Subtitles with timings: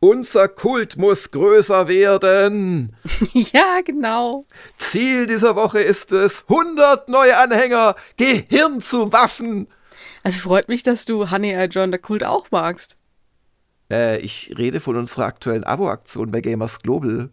[0.00, 2.94] Unser Kult muss größer werden.
[3.32, 4.46] ja, genau.
[4.76, 9.68] Ziel dieser Woche ist es, 100 neue Anhänger Gehirn zu waschen.
[10.22, 12.96] Also freut mich, dass du Honey I Joined the Kult auch magst.
[13.90, 17.30] Äh, ich rede von unserer aktuellen Abo-Aktion bei Gamers Global.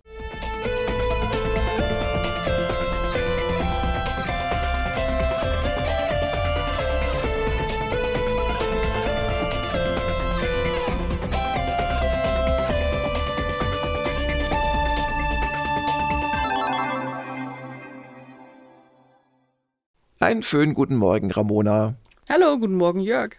[20.24, 21.96] Einen schönen guten Morgen, Ramona.
[22.30, 23.32] Hallo, guten Morgen, Jörg.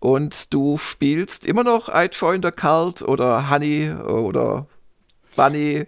[0.00, 4.66] Und du spielst immer noch I Joined the Cult oder Honey oder
[5.36, 5.84] Bunny?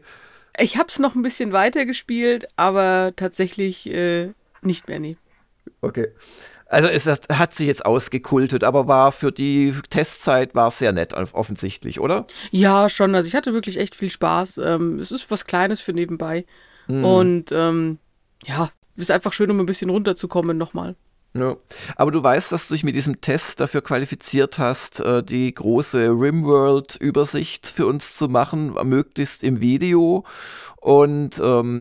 [0.56, 4.28] Ich hab's noch ein bisschen weiter gespielt, aber tatsächlich äh,
[4.62, 5.16] nicht mehr, nee.
[5.80, 6.06] Okay.
[6.66, 11.98] Also es hat sich jetzt ausgekultet, aber war für die Testzeit war sehr nett offensichtlich,
[11.98, 12.28] oder?
[12.52, 13.12] Ja, schon.
[13.16, 14.58] Also ich hatte wirklich echt viel Spaß.
[14.58, 16.46] Ähm, es ist was Kleines für nebenbei.
[16.86, 17.04] Hm.
[17.04, 17.98] Und ähm,
[18.44, 18.70] ja,
[19.02, 20.96] ist einfach schön, um ein bisschen runterzukommen nochmal.
[21.34, 21.56] Ja.
[21.96, 26.08] Aber du weißt, dass du dich mit diesem Test dafür qualifiziert hast, äh, die große
[26.08, 30.24] Rimworld-Übersicht für uns zu machen, möglichst im Video.
[30.80, 31.80] Und ähm,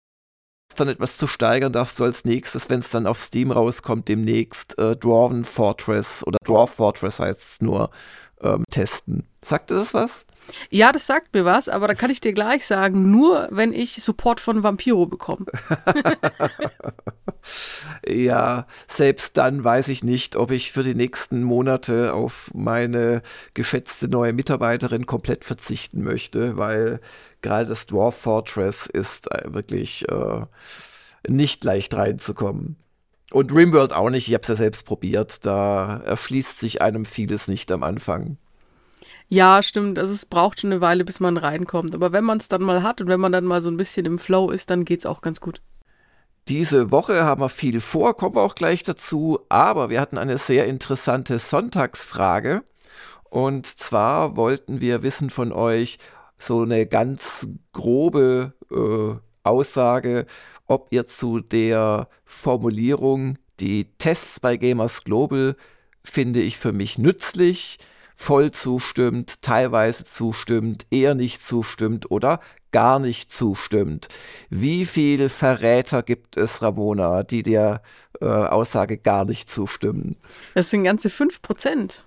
[0.76, 4.78] dann etwas zu steigern darfst du als nächstes, wenn es dann auf Steam rauskommt, demnächst
[4.78, 7.90] äh, Dwarven Fortress oder Dwarf Fortress heißt es nur,
[8.42, 9.28] ähm, testen.
[9.44, 10.26] Sagt dir das was?
[10.70, 14.02] Ja, das sagt mir was, aber da kann ich dir gleich sagen, nur wenn ich
[14.02, 15.46] Support von Vampiro bekomme.
[18.08, 23.22] ja, selbst dann weiß ich nicht, ob ich für die nächsten Monate auf meine
[23.54, 27.00] geschätzte neue Mitarbeiterin komplett verzichten möchte, weil
[27.42, 30.46] gerade das Dwarf Fortress ist äh, wirklich äh,
[31.28, 32.78] nicht leicht reinzukommen.
[33.32, 37.48] Und Rimworld auch nicht, ich habe es ja selbst probiert, da erschließt sich einem vieles
[37.48, 38.38] nicht am Anfang.
[39.30, 40.00] Ja, stimmt.
[40.00, 41.94] Also es braucht schon eine Weile, bis man reinkommt.
[41.94, 44.06] Aber wenn man es dann mal hat und wenn man dann mal so ein bisschen
[44.06, 45.62] im Flow ist, dann geht es auch ganz gut.
[46.48, 49.40] Diese Woche haben wir viel vor, kommen wir auch gleich dazu.
[49.50, 52.64] Aber wir hatten eine sehr interessante Sonntagsfrage.
[53.30, 56.00] Und zwar wollten wir wissen von euch
[56.38, 60.26] so eine ganz grobe äh, Aussage,
[60.68, 65.56] ob ihr zu der Formulierung, die Tests bei Gamers Global
[66.04, 67.80] finde ich für mich nützlich,
[68.18, 72.42] voll zustimmt, teilweise zustimmt, eher nicht zustimmt oder
[72.72, 74.10] gar nicht zustimmt.
[74.50, 77.82] Wie viele Verräter gibt es, Ramona, die der
[78.20, 80.18] äh, Aussage gar nicht zustimmen?
[80.56, 82.06] Das sind ganze 5 Prozent.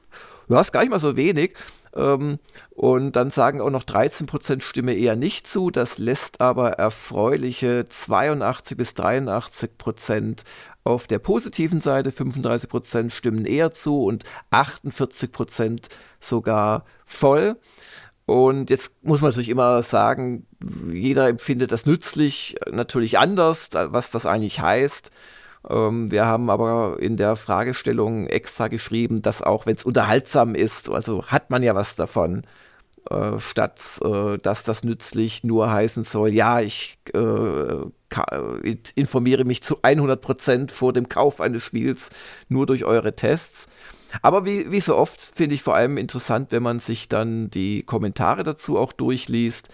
[0.49, 1.55] Du hast gar nicht mal so wenig.
[1.95, 2.39] Ähm,
[2.71, 5.71] und dann sagen auch noch 13% Stimme eher nicht zu.
[5.71, 10.45] Das lässt aber erfreuliche 82 bis 83%
[10.85, 12.11] auf der positiven Seite.
[12.11, 15.89] 35% stimmen eher zu und 48%
[16.21, 17.57] sogar voll.
[18.27, 20.47] Und jetzt muss man natürlich immer sagen,
[20.93, 25.11] jeder empfindet das nützlich, natürlich anders, was das eigentlich heißt.
[25.69, 30.89] Ähm, wir haben aber in der Fragestellung extra geschrieben, dass auch wenn es unterhaltsam ist,
[30.89, 32.43] also hat man ja was davon,
[33.11, 37.19] äh, statt äh, dass das nützlich nur heißen soll, ja, ich äh,
[38.95, 42.11] informiere mich zu 100% vor dem Kauf eines Spiels
[42.49, 43.69] nur durch eure Tests.
[44.23, 47.85] Aber wie, wie so oft finde ich vor allem interessant, wenn man sich dann die
[47.85, 49.69] Kommentare dazu auch durchliest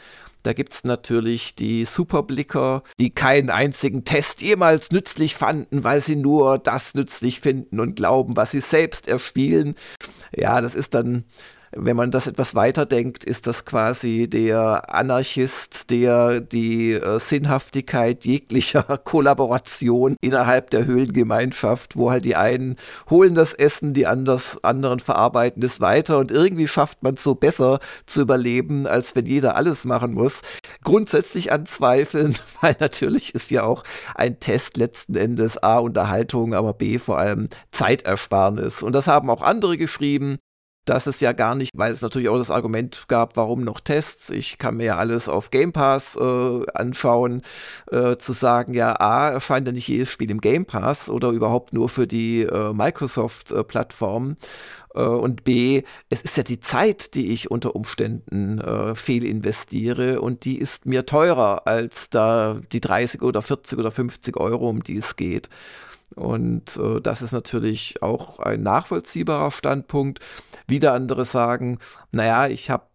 [0.47, 6.15] da gibt es natürlich die Superblicker, die keinen einzigen Test jemals nützlich fanden, weil sie
[6.15, 9.75] nur das nützlich finden und glauben, was sie selbst erspielen.
[10.33, 11.25] Ja, das ist dann
[11.73, 18.83] wenn man das etwas weiterdenkt, ist das quasi der Anarchist, der die äh, Sinnhaftigkeit jeglicher
[19.05, 22.77] Kollaboration innerhalb der Höhlengemeinschaft, wo halt die einen
[23.11, 27.35] holen das Essen, die anders, anderen verarbeiten es weiter und irgendwie schafft man es so
[27.35, 30.43] besser zu überleben, als wenn jeder alles machen muss.
[30.85, 33.83] Grundsätzlich anzweifeln, weil natürlich ist ja auch
[34.15, 38.83] ein Test letzten Endes A Unterhaltung, aber B vor allem Zeitersparnis.
[38.83, 40.39] Und das haben auch andere geschrieben
[40.87, 44.31] dass es ja gar nicht, weil es natürlich auch das Argument gab, warum noch Tests?
[44.31, 47.43] Ich kann mir ja alles auf Game Pass äh, anschauen,
[47.91, 51.73] äh, zu sagen, ja, A, erscheint ja nicht jedes Spiel im Game Pass oder überhaupt
[51.73, 54.37] nur für die äh, Microsoft-Plattform.
[54.95, 60.45] Äh, und B, es ist ja die Zeit, die ich unter Umständen äh, fehlinvestiere und
[60.45, 64.97] die ist mir teurer als da die 30 oder 40 oder 50 Euro, um die
[64.97, 65.51] es geht.
[66.15, 70.21] Und äh, das ist natürlich auch ein nachvollziehbarer Standpunkt.
[70.67, 71.79] Wieder andere sagen,
[72.13, 72.87] naja, ich habe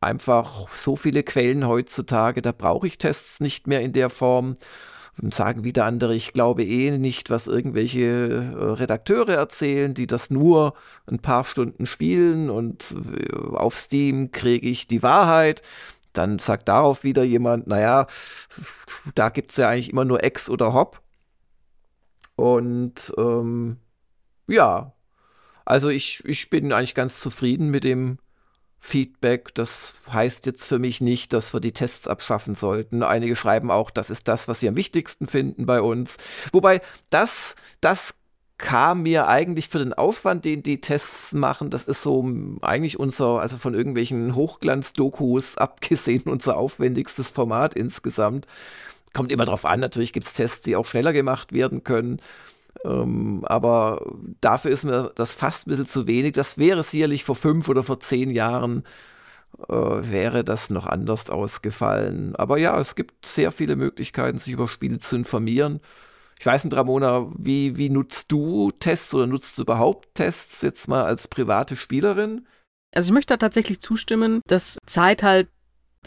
[0.00, 4.54] einfach so viele Quellen heutzutage, da brauche ich Tests nicht mehr in der Form,
[5.32, 10.74] sagen wieder andere, ich glaube eh nicht, was irgendwelche äh, Redakteure erzählen, die das nur
[11.06, 15.62] ein paar Stunden spielen und äh, auf Steam kriege ich die Wahrheit.
[16.12, 18.06] Dann sagt darauf wieder jemand, naja,
[19.14, 21.00] da gibt es ja eigentlich immer nur Ex oder Hop.
[22.38, 23.78] Und ähm,
[24.46, 24.92] ja,
[25.64, 28.18] also ich, ich bin eigentlich ganz zufrieden mit dem
[28.78, 29.52] Feedback.
[29.56, 33.02] Das heißt jetzt für mich nicht, dass wir die Tests abschaffen sollten.
[33.02, 36.16] Einige schreiben auch, das ist das, was sie am wichtigsten finden bei uns.
[36.52, 36.80] Wobei
[37.10, 38.14] das, das
[38.56, 42.24] kam mir eigentlich für den Aufwand, den die Tests machen, das ist so
[42.60, 48.46] eigentlich unser, also von irgendwelchen Hochglanz-Dokus abgesehen, unser aufwendigstes Format insgesamt.
[49.14, 52.20] Kommt immer drauf an, natürlich gibt es Tests, die auch schneller gemacht werden können.
[52.84, 54.04] Ähm, aber
[54.40, 56.32] dafür ist mir das fast ein bisschen zu wenig.
[56.32, 58.84] Das wäre sicherlich vor fünf oder vor zehn Jahren
[59.68, 62.36] äh, wäre das noch anders ausgefallen.
[62.36, 65.80] Aber ja, es gibt sehr viele Möglichkeiten, sich über Spiele zu informieren.
[66.38, 70.86] Ich weiß nicht, Ramona, wie, wie nutzt du Tests oder nutzt du überhaupt Tests jetzt
[70.86, 72.46] mal als private Spielerin?
[72.94, 75.48] Also ich möchte da tatsächlich zustimmen, dass Zeit halt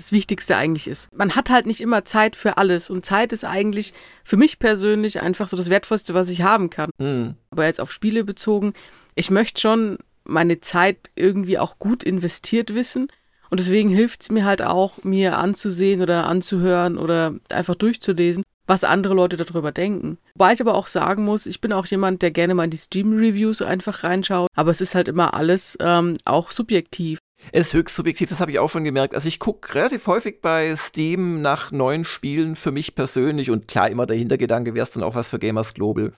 [0.02, 1.10] das Wichtigste eigentlich ist.
[1.14, 3.94] Man hat halt nicht immer Zeit für alles und Zeit ist eigentlich
[4.24, 6.90] für mich persönlich einfach so das Wertvollste, was ich haben kann.
[6.98, 7.36] Mhm.
[7.52, 8.74] Aber jetzt auf Spiele bezogen,
[9.16, 13.08] ich möchte schon meine Zeit irgendwie auch gut investiert wissen.
[13.50, 18.86] Und deswegen hilft es mir halt auch, mir anzusehen oder anzuhören oder einfach durchzulesen, was
[18.86, 20.18] andere Leute darüber denken.
[20.36, 22.78] Wobei ich aber auch sagen muss, ich bin auch jemand, der gerne mal in die
[22.78, 27.20] Steam-Reviews einfach reinschaut, aber es ist halt immer alles ähm, auch subjektiv.
[27.52, 29.16] Es ist höchst subjektiv, das habe ich auch schon gemerkt.
[29.16, 33.90] Also ich gucke relativ häufig bei Steam nach neuen Spielen für mich persönlich und klar
[33.90, 36.14] immer der Hintergedanke wäre es dann auch was für Gamers Global.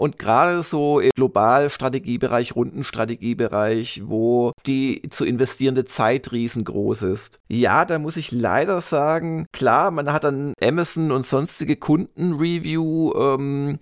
[0.00, 7.38] Und gerade so im Global-Strategiebereich, Rundenstrategiebereich, wo die zu investierende Zeit riesengroß ist.
[7.50, 13.78] Ja, da muss ich leider sagen, klar, man hat dann Amazon und sonstige Kundenreview ähm,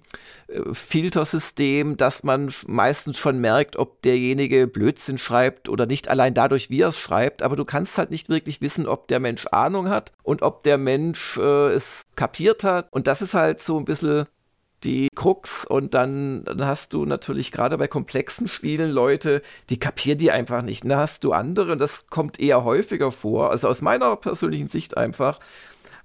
[0.72, 6.80] Filtersystem, dass man meistens schon merkt, ob derjenige Blödsinn schreibt oder nicht allein dadurch, wie
[6.80, 10.10] er es schreibt, aber du kannst halt nicht wirklich wissen, ob der Mensch Ahnung hat
[10.24, 12.88] und ob der Mensch äh, es kapiert hat.
[12.90, 14.26] Und das ist halt so ein bisschen
[14.84, 20.18] die Krux und dann, dann hast du natürlich gerade bei komplexen Spielen Leute, die kapieren
[20.18, 20.84] die einfach nicht.
[20.84, 24.96] Dann hast du andere, und das kommt eher häufiger vor, also aus meiner persönlichen Sicht
[24.96, 25.40] einfach,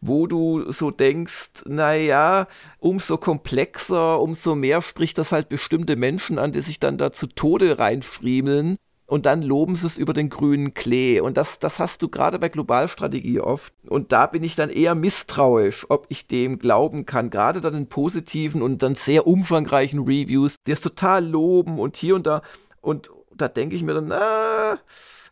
[0.02, 2.48] wo du so denkst, naja,
[2.80, 7.28] umso komplexer, umso mehr spricht das halt bestimmte Menschen an, die sich dann da zu
[7.28, 8.78] Tode reinfriemeln
[9.14, 11.20] und dann loben sie es über den grünen Klee.
[11.20, 13.72] Und das, das hast du gerade bei Globalstrategie oft.
[13.88, 17.30] Und da bin ich dann eher misstrauisch, ob ich dem glauben kann.
[17.30, 22.16] Gerade dann in positiven und dann sehr umfangreichen Reviews, die es total loben und hier
[22.16, 22.42] und da.
[22.82, 24.80] Und da denke ich mir dann, ah,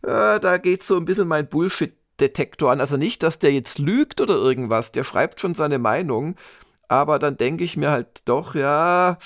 [0.04, 2.80] ah, da geht so ein bisschen mein Bullshit-Detektor an.
[2.80, 4.92] Also nicht, dass der jetzt lügt oder irgendwas.
[4.92, 6.36] Der schreibt schon seine Meinung.
[6.86, 9.16] Aber dann denke ich mir halt doch, ja, äh,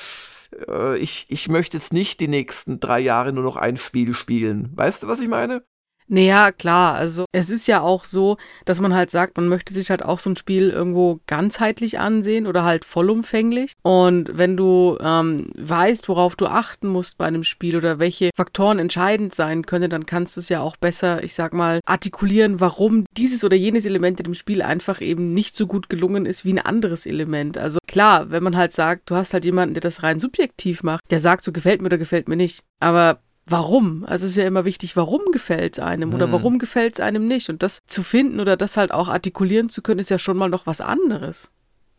[0.99, 4.71] ich, ich möchte jetzt nicht die nächsten drei Jahre nur noch ein Spiel spielen.
[4.75, 5.65] Weißt du, was ich meine?
[6.09, 9.91] Naja, klar, also es ist ja auch so, dass man halt sagt, man möchte sich
[9.91, 13.73] halt auch so ein Spiel irgendwo ganzheitlich ansehen oder halt vollumfänglich.
[13.83, 18.79] Und wenn du ähm, weißt, worauf du achten musst bei einem Spiel oder welche Faktoren
[18.79, 23.05] entscheidend sein können, dann kannst du es ja auch besser, ich sag mal, artikulieren, warum
[23.17, 26.53] dieses oder jenes Element in dem Spiel einfach eben nicht so gut gelungen ist wie
[26.53, 27.59] ein anderes Element.
[27.59, 31.03] Also klar, wenn man halt sagt, du hast halt jemanden, der das rein subjektiv macht,
[31.11, 32.61] der sagt, so gefällt mir oder gefällt mir nicht.
[32.79, 34.05] Aber warum?
[34.05, 36.33] Also es ist ja immer wichtig, warum gefällt es einem oder hm.
[36.33, 37.49] warum gefällt es einem nicht?
[37.49, 40.49] Und das zu finden oder das halt auch artikulieren zu können, ist ja schon mal
[40.49, 41.51] noch was anderes.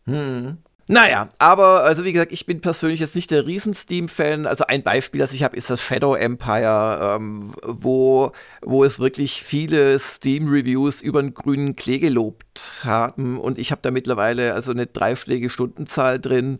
[0.04, 0.58] Hm.
[0.90, 4.46] Naja, aber also wie gesagt, ich bin persönlich jetzt nicht der Riesen-Steam-Fan.
[4.46, 8.32] Also ein Beispiel, das ich habe, ist das Shadow Empire, ähm, wo,
[8.62, 13.38] wo es wirklich viele Steam-Reviews über einen grünen Klee gelobt haben.
[13.38, 16.58] Und ich habe da mittlerweile also eine dreischlägige Stundenzahl drin.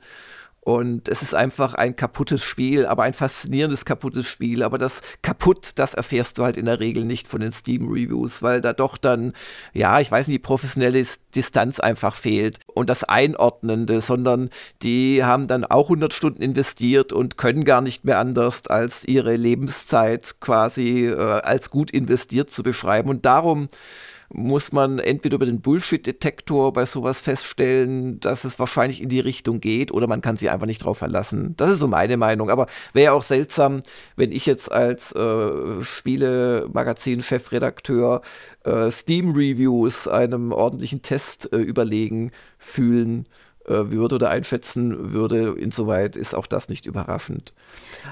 [0.69, 4.63] Und es ist einfach ein kaputtes Spiel, aber ein faszinierendes kaputtes Spiel.
[4.63, 8.61] Aber das kaputt, das erfährst du halt in der Regel nicht von den Steam-Reviews, weil
[8.61, 9.33] da doch dann,
[9.73, 14.51] ja, ich weiß nicht, die professionelle Distanz einfach fehlt und das Einordnende, sondern
[14.83, 19.37] die haben dann auch 100 Stunden investiert und können gar nicht mehr anders, als ihre
[19.37, 23.09] Lebenszeit quasi äh, als gut investiert zu beschreiben.
[23.09, 23.69] Und darum
[24.31, 29.61] muss man entweder über den Bullshit-Detektor bei sowas feststellen, dass es wahrscheinlich in die Richtung
[29.61, 31.55] geht, oder man kann sich einfach nicht drauf verlassen.
[31.57, 32.51] Das ist so meine Meinung.
[32.51, 33.83] Aber wäre auch seltsam,
[34.17, 38.21] wenn ich jetzt als äh, Spiele-Magazin-Chefredakteur
[38.65, 43.27] äh, Steam-Reviews einem ordentlichen Test äh, überlegen fühlen
[43.65, 45.55] äh, würde oder einschätzen würde.
[45.59, 47.55] Insoweit ist auch das nicht überraschend.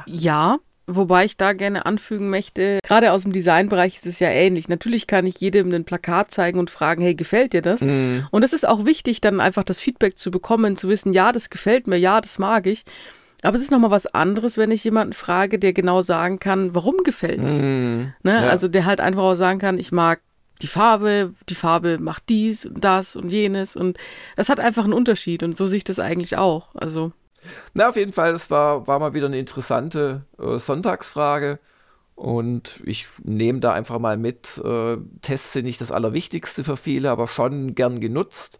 [0.06, 4.68] Ja, Wobei ich da gerne anfügen möchte, gerade aus dem Designbereich ist es ja ähnlich.
[4.68, 7.80] Natürlich kann ich jedem ein Plakat zeigen und fragen, hey, gefällt dir das?
[7.80, 8.20] Mm.
[8.30, 11.50] Und es ist auch wichtig, dann einfach das Feedback zu bekommen, zu wissen, ja, das
[11.50, 12.84] gefällt mir, ja, das mag ich.
[13.42, 16.98] Aber es ist nochmal was anderes, wenn ich jemanden frage, der genau sagen kann, warum
[17.02, 17.62] gefällt es.
[17.62, 18.12] Mm.
[18.22, 18.42] Ne?
[18.42, 18.48] Ja.
[18.48, 20.20] Also der halt einfach auch sagen kann, ich mag
[20.62, 23.76] die Farbe, die Farbe macht dies und das und jenes.
[23.76, 23.98] Und
[24.36, 25.42] das hat einfach einen Unterschied.
[25.42, 26.74] Und so sehe ich das eigentlich auch.
[26.74, 27.12] Also.
[27.74, 31.58] Na, auf jeden Fall, es war, war mal wieder eine interessante äh, Sonntagsfrage.
[32.14, 37.10] Und ich nehme da einfach mal mit, äh, Tests sind nicht das Allerwichtigste für viele,
[37.10, 38.58] aber schon gern genutzt.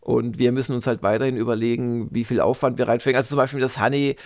[0.00, 3.16] Und wir müssen uns halt weiterhin überlegen, wie viel Aufwand wir reinstecken.
[3.16, 4.16] Also zum Beispiel das Honey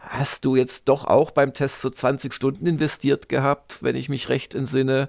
[0.00, 4.28] hast du jetzt doch auch beim Test so 20 Stunden investiert gehabt, wenn ich mich
[4.28, 5.08] recht entsinne.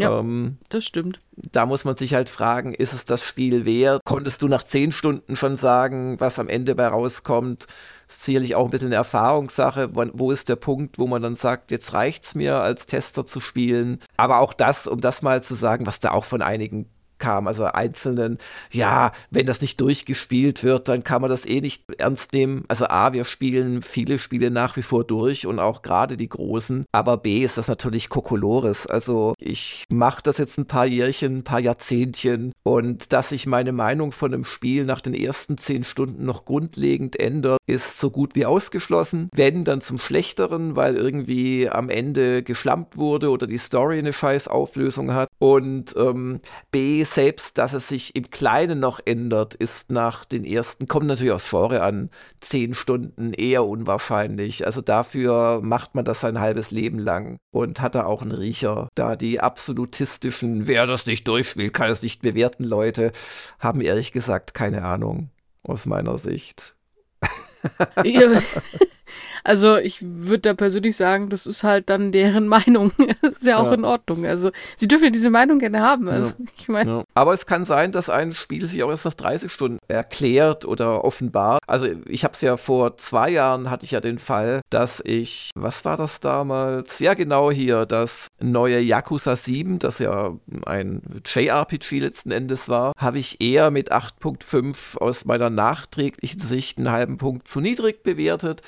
[0.00, 1.20] Ja, ähm, das stimmt.
[1.36, 4.02] Da muss man sich halt fragen, ist es das Spiel wert?
[4.04, 7.66] Konntest du nach zehn Stunden schon sagen, was am Ende bei rauskommt?
[8.06, 9.90] Sicherlich auch ein bisschen eine Erfahrungssache.
[9.92, 13.40] Wo ist der Punkt, wo man dann sagt, jetzt reicht es mir als Tester zu
[13.40, 14.00] spielen?
[14.16, 16.86] Aber auch das, um das mal zu sagen, was da auch von einigen
[17.18, 17.46] kam.
[17.46, 18.38] Also einzelnen,
[18.70, 22.64] ja, wenn das nicht durchgespielt wird, dann kann man das eh nicht ernst nehmen.
[22.68, 26.84] Also A, wir spielen viele Spiele nach wie vor durch und auch gerade die großen.
[26.92, 28.86] Aber B ist das natürlich Kokolores.
[28.86, 33.72] Also ich mache das jetzt ein paar Jährchen, ein paar Jahrzehntchen und dass sich meine
[33.72, 38.34] Meinung von einem Spiel nach den ersten zehn Stunden noch grundlegend ändert, ist so gut
[38.34, 39.28] wie ausgeschlossen.
[39.34, 44.48] Wenn dann zum Schlechteren, weil irgendwie am Ende geschlampt wurde oder die Story eine scheiß
[44.48, 45.28] Auflösung hat.
[45.38, 50.88] Und ähm, B, selbst, dass es sich im Kleinen noch ändert, ist nach den ersten,
[50.88, 52.10] kommt natürlich aufs Genre an,
[52.40, 54.66] zehn Stunden eher unwahrscheinlich.
[54.66, 58.88] Also dafür macht man das sein halbes Leben lang und hat da auch einen Riecher.
[58.94, 63.12] Da die absolutistischen, wer das nicht durchspielt, kann es nicht bewerten, Leute,
[63.58, 65.30] haben ehrlich gesagt keine Ahnung
[65.62, 66.74] aus meiner Sicht.
[69.44, 72.92] Also ich würde da persönlich sagen, das ist halt dann deren Meinung.
[73.22, 73.74] das ist ja auch ja.
[73.74, 74.26] in Ordnung.
[74.26, 76.08] Also sie dürfen ja diese Meinung gerne haben.
[76.08, 76.44] Also ja.
[76.58, 76.90] ich meine.
[76.90, 77.04] Ja.
[77.14, 81.04] Aber es kann sein, dass ein Spiel sich auch erst nach 30 Stunden erklärt oder
[81.04, 81.62] offenbart.
[81.66, 85.50] Also ich habe es ja vor zwei Jahren hatte ich ja den Fall, dass ich,
[85.54, 86.98] was war das damals?
[86.98, 90.32] Ja genau hier, das neue Yakuza 7, das ja
[90.66, 96.90] ein JRPG letzten Endes war, habe ich eher mit 8.5 aus meiner nachträglichen Sicht einen
[96.90, 98.62] halben Punkt zu niedrig bewertet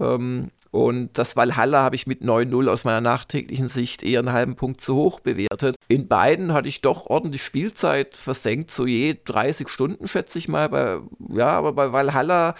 [0.00, 4.54] ähm, und das Valhalla habe ich mit 9-0 aus meiner nachträglichen Sicht eher einen halben
[4.54, 5.74] Punkt zu hoch bewertet.
[5.88, 10.68] In beiden hatte ich doch ordentlich Spielzeit versenkt, so je 30 Stunden, schätze ich mal.
[10.68, 12.54] Bei, ja, aber bei Valhalla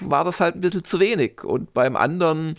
[0.00, 1.44] war das halt ein bisschen zu wenig.
[1.44, 2.56] Und beim anderen,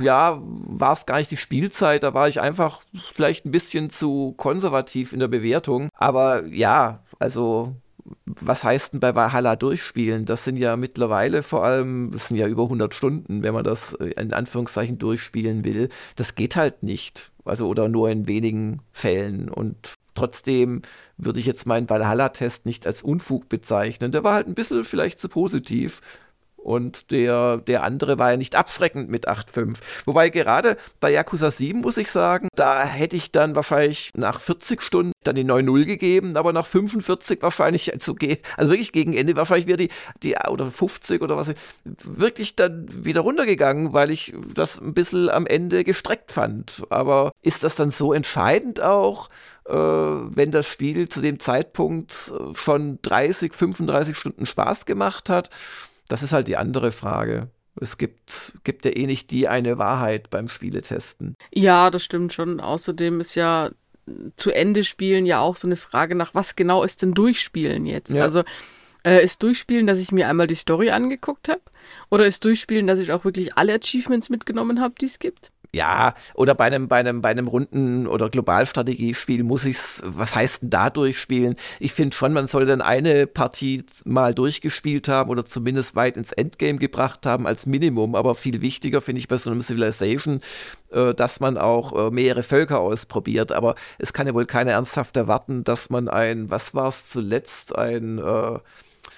[0.00, 4.32] ja, war es gar nicht die Spielzeit, da war ich einfach vielleicht ein bisschen zu
[4.38, 5.90] konservativ in der Bewertung.
[5.94, 7.76] Aber ja, also
[8.24, 10.24] was heißt denn bei Valhalla durchspielen?
[10.24, 13.94] Das sind ja mittlerweile vor allem, das sind ja über 100 Stunden, wenn man das
[13.94, 15.88] äh, in Anführungszeichen durchspielen will.
[16.16, 17.30] Das geht halt nicht.
[17.44, 19.48] Also oder nur in wenigen Fällen.
[19.48, 20.82] Und trotzdem
[21.16, 24.12] würde ich jetzt meinen Valhalla-Test nicht als Unfug bezeichnen.
[24.12, 26.00] Der war halt ein bisschen vielleicht zu positiv.
[26.62, 29.78] Und der, der andere war ja nicht abschreckend mit 8,5.
[30.04, 34.80] Wobei gerade bei Yakuza 7 muss ich sagen, da hätte ich dann wahrscheinlich nach 40
[34.80, 38.14] Stunden dann die 9-0 gegeben, aber nach 45 wahrscheinlich, also,
[38.56, 39.90] also wirklich gegen Ende wahrscheinlich wäre die,
[40.22, 41.52] die, oder 50 oder was,
[41.84, 46.84] wirklich dann wieder runtergegangen, weil ich das ein bisschen am Ende gestreckt fand.
[46.90, 49.28] Aber ist das dann so entscheidend auch?
[49.66, 55.50] Äh, wenn das Spiel zu dem Zeitpunkt schon 30, 35 Stunden Spaß gemacht hat.
[56.12, 57.48] Das ist halt die andere Frage.
[57.80, 61.36] Es gibt, gibt ja eh nicht die eine Wahrheit beim Spieletesten.
[61.54, 62.60] Ja, das stimmt schon.
[62.60, 63.70] Außerdem ist ja
[64.36, 68.12] zu Ende spielen ja auch so eine Frage nach, was genau ist denn Durchspielen jetzt?
[68.12, 68.24] Ja.
[68.24, 68.42] Also
[69.06, 71.62] äh, ist Durchspielen, dass ich mir einmal die Story angeguckt habe?
[72.10, 75.50] Oder ist Durchspielen, dass ich auch wirklich alle Achievements mitgenommen habe, die es gibt?
[75.74, 80.34] Ja, oder bei einem, bei einem, bei einem Runden- oder Globalstrategiespiel muss ich es, was
[80.34, 81.56] heißt denn da durchspielen?
[81.80, 86.32] Ich finde schon, man soll dann eine Partie mal durchgespielt haben oder zumindest weit ins
[86.32, 88.14] Endgame gebracht haben als Minimum.
[88.16, 90.42] Aber viel wichtiger finde ich bei so einem Civilization,
[90.90, 93.50] äh, dass man auch äh, mehrere Völker ausprobiert.
[93.50, 97.74] Aber es kann ja wohl keiner ernsthaft erwarten, dass man ein, was war es zuletzt,
[97.74, 98.58] ein äh,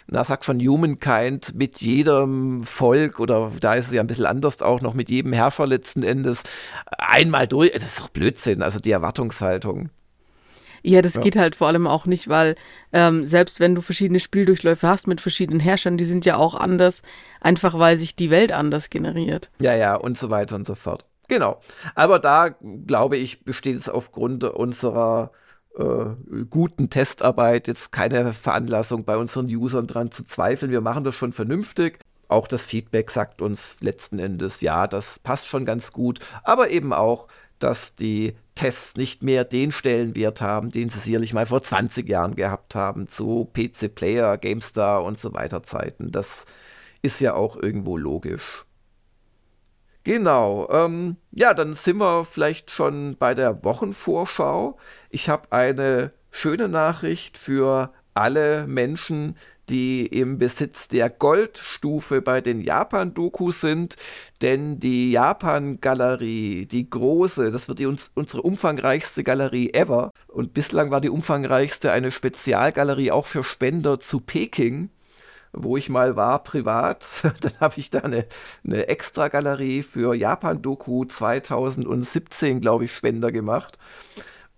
[0.06, 4.61] na, sag schon Humankind mit jedem Volk oder da ist es ja ein bisschen anders
[4.62, 6.42] auch noch mit jedem Herrscher letzten Endes
[6.99, 7.73] einmal durch.
[7.73, 9.90] Das ist doch Blödsinn, also die Erwartungshaltung.
[10.87, 11.23] Ja, das ja.
[11.23, 12.56] geht halt vor allem auch nicht, weil
[12.92, 17.02] ähm, selbst wenn du verschiedene Spieldurchläufe hast mit verschiedenen Herrschern, die sind ja auch anders,
[17.40, 19.50] einfach weil sich die Welt anders generiert.
[19.62, 21.06] Ja, ja, und so weiter und so fort.
[21.28, 21.58] Genau.
[21.94, 22.50] Aber da,
[22.87, 25.32] glaube ich, besteht es aufgrund unserer
[25.78, 30.71] äh, guten Testarbeit jetzt keine Veranlassung bei unseren Usern dran zu zweifeln.
[30.71, 31.99] Wir machen das schon vernünftig.
[32.28, 36.93] auch das Feedback sagt uns letzten Endes, ja, das passt schon ganz gut, aber eben
[36.93, 37.28] auch,
[37.59, 42.35] dass die Tests nicht mehr den Stellenwert haben, den sie sicherlich mal vor 20 Jahren
[42.35, 46.12] gehabt haben, zu PC Player, GameStar und so weiter Zeiten.
[46.12, 46.47] Das
[47.02, 48.64] ist ja auch irgendwo logisch.
[50.04, 54.76] Genau, ähm, ja, dann sind wir vielleicht schon bei der Wochenvorschau.
[55.08, 59.37] Ich habe eine schöne Nachricht für alle Menschen,
[59.70, 63.96] die im Besitz der Goldstufe bei den Japan-Dokus sind,
[64.42, 70.11] denn die Japan-Galerie, die große, das wird die uns, unsere umfangreichste Galerie ever.
[70.28, 74.90] Und bislang war die umfangreichste eine Spezialgalerie auch für Spender zu Peking
[75.54, 77.04] wo ich mal war, privat.
[77.40, 78.26] Dann habe ich da eine,
[78.64, 83.78] eine Extra-Galerie für Japan-Doku 2017, glaube ich, Spender gemacht.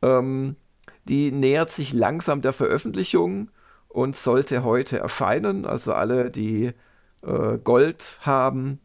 [0.03, 0.57] Ähm,
[1.09, 3.50] die nähert sich langsam der Veröffentlichung
[3.88, 5.65] und sollte heute erscheinen.
[5.65, 6.73] Also alle, die
[7.23, 8.81] äh, Gold haben,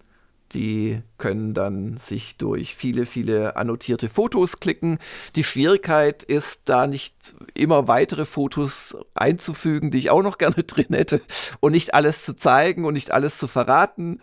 [0.53, 4.99] die können dann sich durch viele, viele annotierte Fotos klicken.
[5.35, 10.87] Die Schwierigkeit ist, da nicht immer weitere Fotos einzufügen, die ich auch noch gerne drin
[10.89, 11.21] hätte
[11.59, 14.19] und nicht alles zu zeigen und nicht alles zu verraten.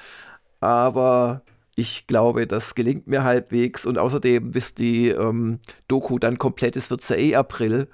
[0.60, 1.42] Aber
[1.76, 6.90] ich glaube, das gelingt mir halbwegs und außerdem, bis die ähm, Doku dann komplett ist,
[6.90, 7.88] wird es ja eh April.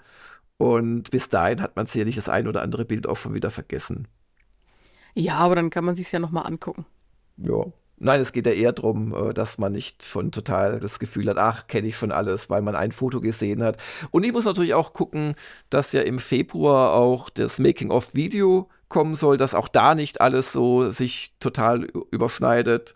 [0.56, 4.08] Und bis dahin hat man sicherlich das ein oder andere Bild auch schon wieder vergessen.
[5.14, 6.86] Ja, aber dann kann man sich ja nochmal angucken.
[7.36, 7.66] Ja.
[7.96, 11.38] Nein, es geht ja eher darum, äh, dass man nicht von total das Gefühl hat,
[11.38, 13.76] ach, kenne ich schon alles, weil man ein Foto gesehen hat.
[14.10, 15.34] Und ich muss natürlich auch gucken,
[15.70, 20.90] dass ja im Februar auch das Making-of-Video kommen soll, dass auch da nicht alles so
[20.90, 22.94] sich total überschneidet.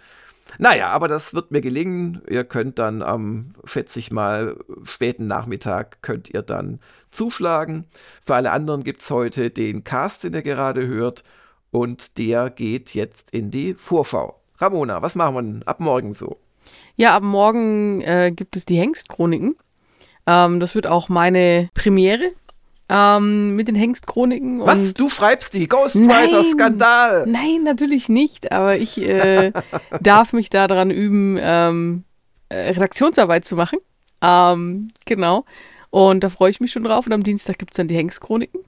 [0.58, 2.22] Naja, aber das wird mir gelingen.
[2.28, 7.84] Ihr könnt dann am, schätze ich mal, späten Nachmittag könnt ihr dann zuschlagen.
[8.22, 11.22] Für alle anderen gibt es heute den Cast, den ihr gerade hört.
[11.70, 14.37] Und der geht jetzt in die Vorschau.
[14.58, 16.36] Ramona, was machen wir denn ab morgen so?
[16.96, 19.56] Ja, ab morgen äh, gibt es die Hengstchroniken.
[20.26, 22.32] Ähm, das wird auch meine Premiere
[22.88, 24.60] ähm, mit den Hengstchroniken.
[24.60, 24.94] Was?
[24.94, 25.68] Du schreibst die?
[25.68, 27.26] Ghostwriter-Skandal!
[27.26, 29.52] Nein, natürlich nicht, aber ich äh,
[30.00, 32.04] darf mich daran üben, ähm,
[32.48, 33.78] äh, Redaktionsarbeit zu machen.
[34.22, 35.44] Ähm, genau.
[35.90, 37.06] Und da freue ich mich schon drauf.
[37.06, 38.60] Und am Dienstag gibt es dann die Hengstchroniken.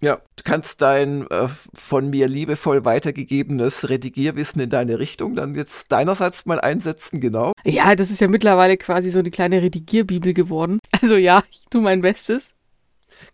[0.00, 5.90] Ja, du kannst dein äh, von mir liebevoll weitergegebenes Redigierwissen in deine Richtung dann jetzt
[5.90, 7.52] deinerseits mal einsetzen, genau.
[7.64, 10.78] Ja, das ist ja mittlerweile quasi so die kleine Redigierbibel geworden.
[11.02, 12.54] Also ja, ich tue mein Bestes.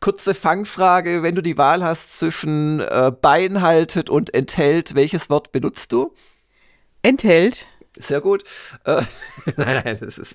[0.01, 5.92] Kurze Fangfrage, wenn du die Wahl hast zwischen äh, beinhaltet und enthält, welches Wort benutzt
[5.92, 6.12] du?
[7.03, 7.66] Enthält.
[7.98, 8.44] Sehr gut.
[8.85, 9.03] Äh,
[9.57, 10.35] nein, nein, es ist.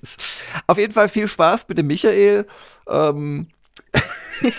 [0.66, 2.46] Auf jeden Fall viel Spaß mit dem Michael.
[2.88, 3.48] Ähm,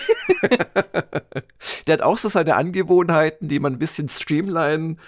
[1.86, 4.98] der hat auch so seine Angewohnheiten, die man ein bisschen streamlinen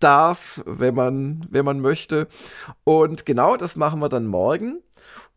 [0.00, 2.28] darf, wenn man, wenn man möchte.
[2.84, 4.82] Und genau das machen wir dann morgen.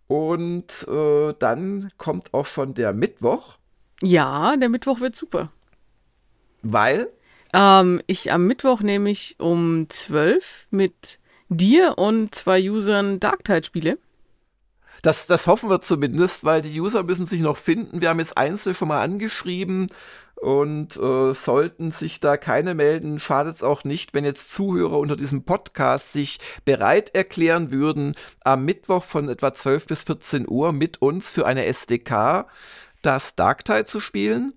[0.08, 3.58] Und äh, dann kommt auch schon der Mittwoch.
[4.02, 5.52] Ja, der Mittwoch wird super.
[6.62, 7.10] Weil?
[7.54, 13.98] Ähm, ich am Mittwoch nehme ich um 12 mit dir und zwei Usern Darktide spiele.
[15.02, 18.02] Das, das hoffen wir zumindest, weil die User müssen sich noch finden.
[18.02, 19.88] Wir haben jetzt einzeln schon mal angeschrieben
[20.36, 25.18] und äh, sollten sich da keine melden, schadet es auch nicht, wenn jetzt Zuhörer unter
[25.18, 31.02] diesem Podcast sich bereit erklären würden, am Mittwoch von etwa 12 bis 14 Uhr mit
[31.02, 32.48] uns für eine SDK
[33.02, 34.54] das Darktide zu spielen,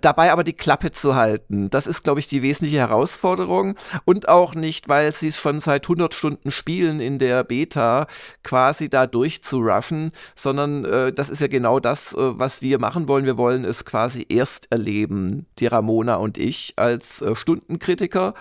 [0.00, 1.70] dabei aber die Klappe zu halten.
[1.70, 5.84] Das ist, glaube ich, die wesentliche Herausforderung und auch nicht, weil sie es schon seit
[5.84, 8.06] 100 Stunden spielen in der Beta,
[8.42, 13.24] quasi da durchzurushen, sondern äh, das ist ja genau das, äh, was wir machen wollen.
[13.24, 18.34] Wir wollen es quasi erst erleben, die Ramona und ich als äh, Stundenkritiker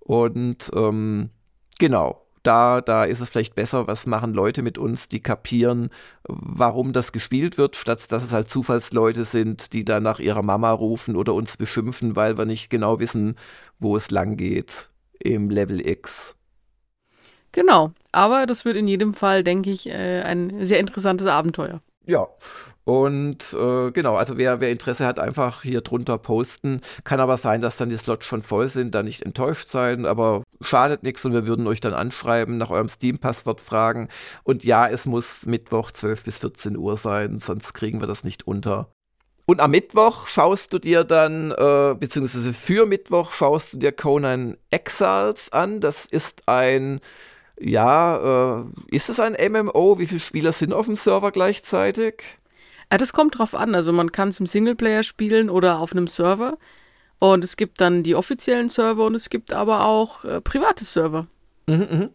[0.00, 1.30] und ähm,
[1.78, 5.90] genau da, da ist es vielleicht besser, was machen Leute mit uns, die kapieren,
[6.24, 10.70] warum das gespielt wird, statt dass es halt Zufallsleute sind, die dann nach ihrer Mama
[10.70, 13.36] rufen oder uns beschimpfen, weil wir nicht genau wissen,
[13.78, 16.36] wo es lang geht im Level X.
[17.52, 21.80] Genau, aber das wird in jedem Fall, denke ich, äh, ein sehr interessantes Abenteuer.
[22.04, 22.28] Ja,
[22.86, 26.82] und äh, genau, also wer, wer Interesse hat, einfach hier drunter posten.
[27.02, 30.44] Kann aber sein, dass dann die Slots schon voll sind, da nicht enttäuscht sein, aber
[30.60, 34.06] schadet nichts und wir würden euch dann anschreiben, nach eurem Steam-Passwort fragen.
[34.44, 38.46] Und ja, es muss Mittwoch 12 bis 14 Uhr sein, sonst kriegen wir das nicht
[38.46, 38.88] unter.
[39.46, 44.58] Und am Mittwoch schaust du dir dann, äh, beziehungsweise für Mittwoch schaust du dir Conan
[44.70, 45.80] Exiles an.
[45.80, 47.00] Das ist ein,
[47.58, 49.98] ja, äh, ist es ein MMO?
[49.98, 52.22] Wie viele Spieler sind auf dem Server gleichzeitig?
[52.90, 53.74] Ja, das kommt drauf an.
[53.74, 56.58] Also man kann es im Singleplayer spielen oder auf einem Server.
[57.18, 61.26] Und es gibt dann die offiziellen Server und es gibt aber auch äh, private Server.
[61.66, 62.08] Mhm, mh.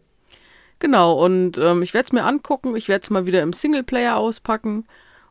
[0.78, 2.74] Genau, und ähm, ich werde es mir angucken.
[2.74, 4.84] Ich werde es mal wieder im Singleplayer auspacken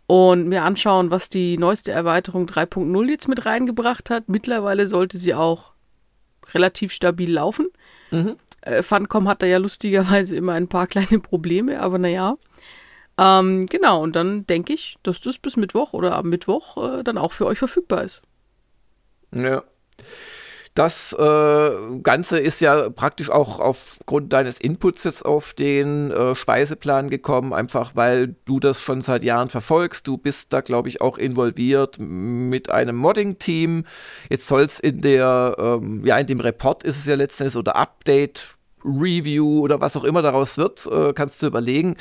[0.08, 4.30] und mir anschauen, was die neueste Erweiterung 3.0 jetzt mit reingebracht hat.
[4.30, 5.74] Mittlerweile sollte sie auch
[6.54, 7.68] relativ stabil laufen.
[8.12, 8.36] Mhm.
[8.62, 12.36] Äh, Funcom hat da ja lustigerweise immer ein paar kleine Probleme, aber naja.
[13.18, 17.18] Ähm, genau, und dann denke ich, dass das bis Mittwoch oder am Mittwoch äh, dann
[17.18, 18.24] auch für euch verfügbar ist.
[19.34, 19.64] Ja.
[20.74, 27.10] Das äh, Ganze ist ja praktisch auch aufgrund deines Inputs jetzt auf den äh, Speiseplan
[27.10, 30.08] gekommen, einfach weil du das schon seit Jahren verfolgst.
[30.08, 33.84] Du bist da, glaube ich, auch involviert mit einem Modding-Team.
[34.30, 37.76] Jetzt soll es in der, ähm, ja, in dem Report ist es ja letztendlich oder
[37.76, 41.98] Update, Review oder was auch immer daraus wird, äh, kannst du überlegen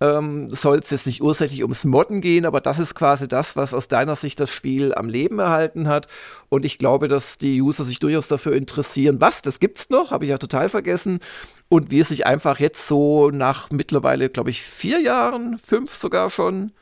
[0.00, 3.72] ähm, soll es jetzt nicht ursächlich ums Modden gehen, aber das ist quasi das, was
[3.72, 6.06] aus deiner Sicht das Spiel am Leben erhalten hat.
[6.48, 9.20] Und ich glaube, dass die User sich durchaus dafür interessieren.
[9.20, 11.20] Was, das gibt's noch, habe ich ja total vergessen.
[11.68, 16.30] Und wie es sich einfach jetzt so nach mittlerweile, glaube ich, vier Jahren, fünf sogar
[16.30, 16.72] schon.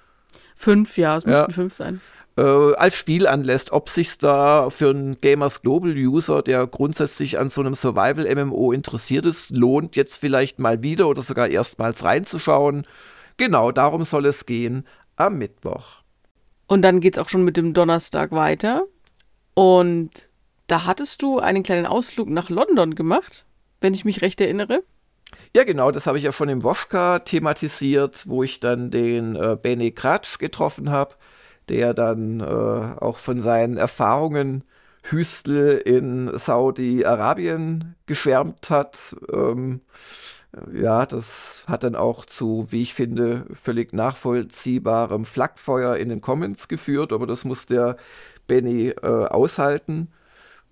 [0.57, 1.55] Fünf, ja, es müssten ja.
[1.55, 2.01] fünf sein
[2.37, 7.49] äh, als Spiel anlässt, ob sich da für einen Gamers Global User, der grundsätzlich an
[7.49, 12.87] so einem Survival MMO interessiert ist, lohnt, jetzt vielleicht mal wieder oder sogar erstmals reinzuschauen.
[13.37, 16.03] Genau darum soll es gehen am Mittwoch.
[16.67, 18.85] Und dann geht es auch schon mit dem Donnerstag weiter.
[19.55, 20.29] Und
[20.67, 23.45] da hattest du einen kleinen Ausflug nach London gemacht,
[23.81, 24.83] wenn ich mich recht erinnere.
[25.55, 29.57] Ja, genau, das habe ich ja schon im Woschka thematisiert, wo ich dann den äh,
[29.61, 31.15] Bene Kratsch getroffen habe
[31.69, 34.65] der dann äh, auch von seinen Erfahrungen
[35.03, 39.17] Hüstel in Saudi-Arabien geschwärmt hat.
[39.33, 39.81] Ähm,
[40.73, 46.69] ja, das hat dann auch zu, wie ich finde, völlig nachvollziehbarem Flakfeuer in den Comments
[46.69, 47.97] geführt, aber das muss der
[48.47, 50.09] Benny äh, aushalten,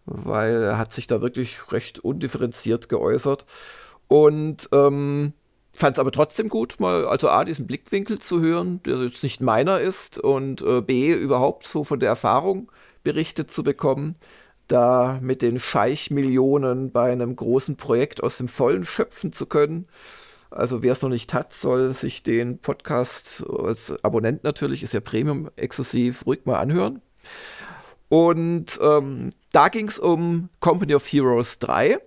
[0.07, 3.47] weil er hat sich da wirklich recht undifferenziert geäußert.
[4.09, 5.33] Und ähm,
[5.73, 9.41] fand es aber trotzdem gut, mal, also A, diesen Blickwinkel zu hören, der jetzt nicht
[9.41, 12.71] meiner ist, und äh, B, überhaupt so von der Erfahrung
[13.03, 14.17] berichtet zu bekommen,
[14.69, 19.87] da mit den Scheich-Millionen bei einem großen Projekt aus dem Vollen schöpfen zu können.
[20.51, 25.01] Also wer es noch nicht hat, soll sich den Podcast als Abonnent natürlich, ist ja
[25.01, 27.01] Premium exklusiv, ruhig mal anhören.
[28.09, 31.99] Und ähm, da ging es um Company of Heroes 3.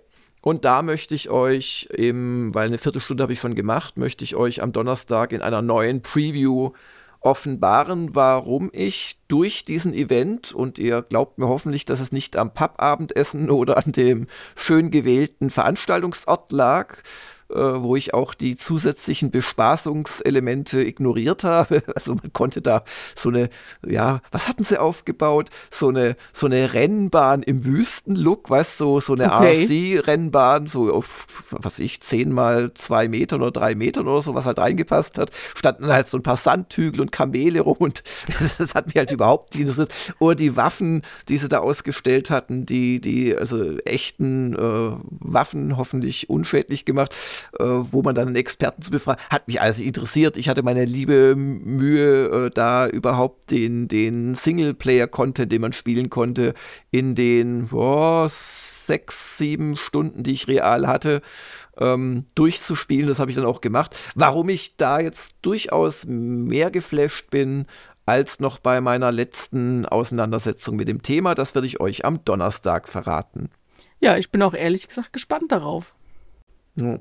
[0.46, 4.36] Und da möchte ich euch, im, weil eine Viertelstunde habe ich schon gemacht, möchte ich
[4.36, 6.70] euch am Donnerstag in einer neuen Preview
[7.18, 12.54] offenbaren, warum ich durch diesen Event, und ihr glaubt mir hoffentlich, dass es nicht am
[12.54, 16.98] Pappabendessen oder an dem schön gewählten Veranstaltungsort lag,
[17.54, 21.82] wo ich auch die zusätzlichen Bespaßungselemente ignoriert habe.
[21.96, 23.48] Also man konnte da so eine,
[23.86, 25.48] ja, was hatten sie aufgebaut?
[25.70, 29.64] So eine, so eine Rennbahn im Wüstenlook, weißt du, so, so eine okay.
[29.64, 34.44] RC-Rennbahn, so auf, was ich, zehn mal zwei Meter oder drei Meter oder so, was
[34.44, 35.30] halt reingepasst hat.
[35.54, 38.02] Standen halt so ein paar Sandhügel und Kamele rum und
[38.58, 39.94] das hat mich halt überhaupt nicht interessiert.
[40.18, 46.28] Oder die Waffen, die sie da ausgestellt hatten, die, die, also echten äh, Waffen hoffentlich
[46.28, 47.14] unschädlich gemacht
[47.58, 50.36] äh, wo man dann einen Experten zu befragen, hat mich alles interessiert.
[50.36, 56.54] Ich hatte meine liebe Mühe, äh, da überhaupt den, den Singleplayer-Content, den man spielen konnte,
[56.90, 61.22] in den oh, sechs, sieben Stunden, die ich real hatte,
[61.78, 63.08] ähm, durchzuspielen.
[63.08, 63.96] Das habe ich dann auch gemacht.
[64.14, 67.66] Warum ich da jetzt durchaus mehr geflasht bin
[68.06, 72.88] als noch bei meiner letzten Auseinandersetzung mit dem Thema, das werde ich euch am Donnerstag
[72.88, 73.50] verraten.
[74.00, 75.94] Ja, ich bin auch ehrlich gesagt gespannt darauf.
[76.76, 77.00] Ja.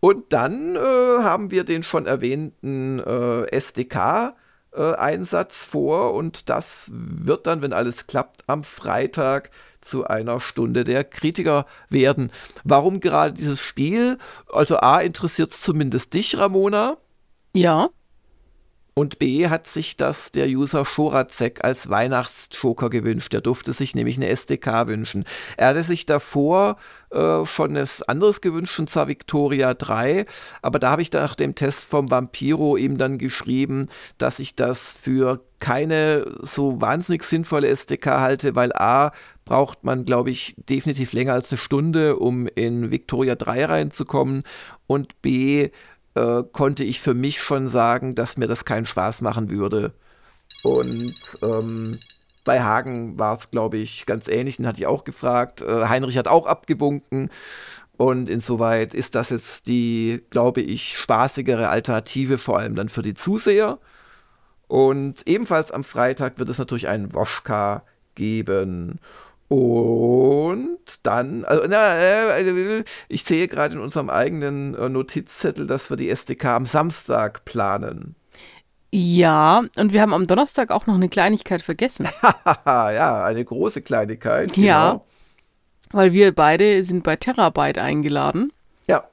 [0.00, 7.46] Und dann äh, haben wir den schon erwähnten äh, SDK-Einsatz äh, vor und das wird
[7.46, 12.30] dann, wenn alles klappt, am Freitag zu einer Stunde der Kritiker werden.
[12.64, 14.18] Warum gerade dieses Spiel?
[14.52, 16.96] Also A, interessiert es zumindest dich, Ramona?
[17.54, 17.90] Ja.
[18.94, 23.32] Und B hat sich das der User Shorazek als Weihnachtsjoker gewünscht.
[23.32, 25.24] Der durfte sich nämlich eine SDK wünschen.
[25.56, 26.76] Er hatte sich davor
[27.10, 30.26] äh, schon etwas anderes gewünscht, und zwar Victoria 3.
[30.62, 34.92] Aber da habe ich nach dem Test vom Vampiro ihm dann geschrieben, dass ich das
[34.92, 39.12] für keine so wahnsinnig sinnvolle SDK halte, weil A
[39.44, 44.44] braucht man, glaube ich, definitiv länger als eine Stunde, um in Victoria 3 reinzukommen.
[44.86, 45.70] Und B
[46.14, 49.92] äh, konnte ich für mich schon sagen, dass mir das keinen Spaß machen würde.
[50.62, 51.98] Und ähm,
[52.44, 54.56] bei Hagen war es, glaube ich, ganz ähnlich.
[54.56, 55.62] Den hatte ich auch gefragt.
[55.62, 57.30] Äh, Heinrich hat auch abgewunken.
[57.96, 63.14] Und insoweit ist das jetzt die, glaube ich, spaßigere Alternative, vor allem dann für die
[63.14, 63.78] Zuseher.
[64.66, 68.98] Und ebenfalls am Freitag wird es natürlich einen Woschka geben.
[69.48, 75.96] Und dann, also, na, äh, ich sehe gerade in unserem eigenen äh, Notizzettel, dass wir
[75.96, 78.16] die SDK am Samstag planen.
[78.90, 82.08] Ja, und wir haben am Donnerstag auch noch eine Kleinigkeit vergessen.
[82.64, 84.52] ja, eine große Kleinigkeit.
[84.52, 84.66] Genau.
[84.66, 85.00] Ja,
[85.90, 88.52] weil wir beide sind bei Terabyte eingeladen.
[88.88, 89.04] Ja,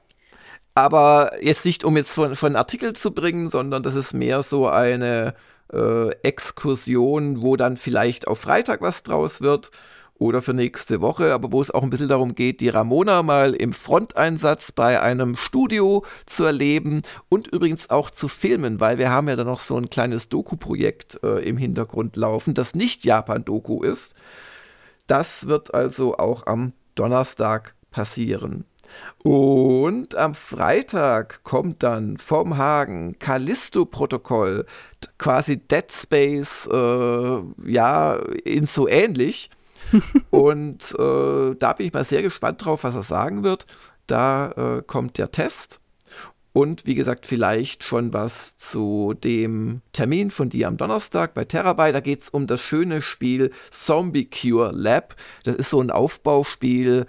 [0.74, 4.68] aber jetzt nicht, um jetzt von, von Artikel zu bringen, sondern das ist mehr so
[4.68, 5.34] eine
[5.72, 9.70] äh, Exkursion, wo dann vielleicht auf Freitag was draus wird
[10.22, 13.54] oder für nächste Woche, aber wo es auch ein bisschen darum geht, die Ramona mal
[13.54, 19.28] im Fronteinsatz bei einem Studio zu erleben und übrigens auch zu filmen, weil wir haben
[19.28, 24.14] ja dann noch so ein kleines Doku-Projekt äh, im Hintergrund laufen, das nicht Japan-Doku ist.
[25.06, 28.64] Das wird also auch am Donnerstag passieren.
[29.22, 34.66] Und am Freitag kommt dann vom Hagen Callisto-Protokoll,
[35.18, 39.50] quasi Dead Space, äh, ja, in so ähnlich.
[40.30, 43.66] und äh, da bin ich mal sehr gespannt drauf, was er sagen wird.
[44.06, 45.80] Da äh, kommt der Test.
[46.54, 51.94] Und wie gesagt, vielleicht schon was zu dem Termin von dir am Donnerstag bei Terabyte.
[51.94, 55.16] Da geht es um das schöne Spiel Zombie Cure Lab.
[55.44, 57.06] Das ist so ein Aufbauspiel,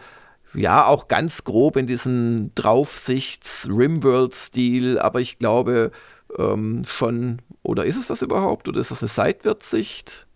[0.54, 5.92] ja, auch ganz grob in diesem Draufsichts-Rimworld-Stil, aber ich glaube
[6.38, 8.70] ähm, schon, oder ist es das überhaupt?
[8.70, 10.28] Oder ist das eine Seitwärtssicht?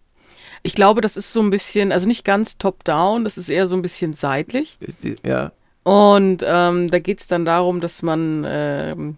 [0.64, 3.76] Ich glaube, das ist so ein bisschen, also nicht ganz top-down, das ist eher so
[3.76, 4.78] ein bisschen seitlich.
[5.26, 5.52] Ja.
[5.84, 9.18] Und ähm, da geht es dann darum, dass man ähm,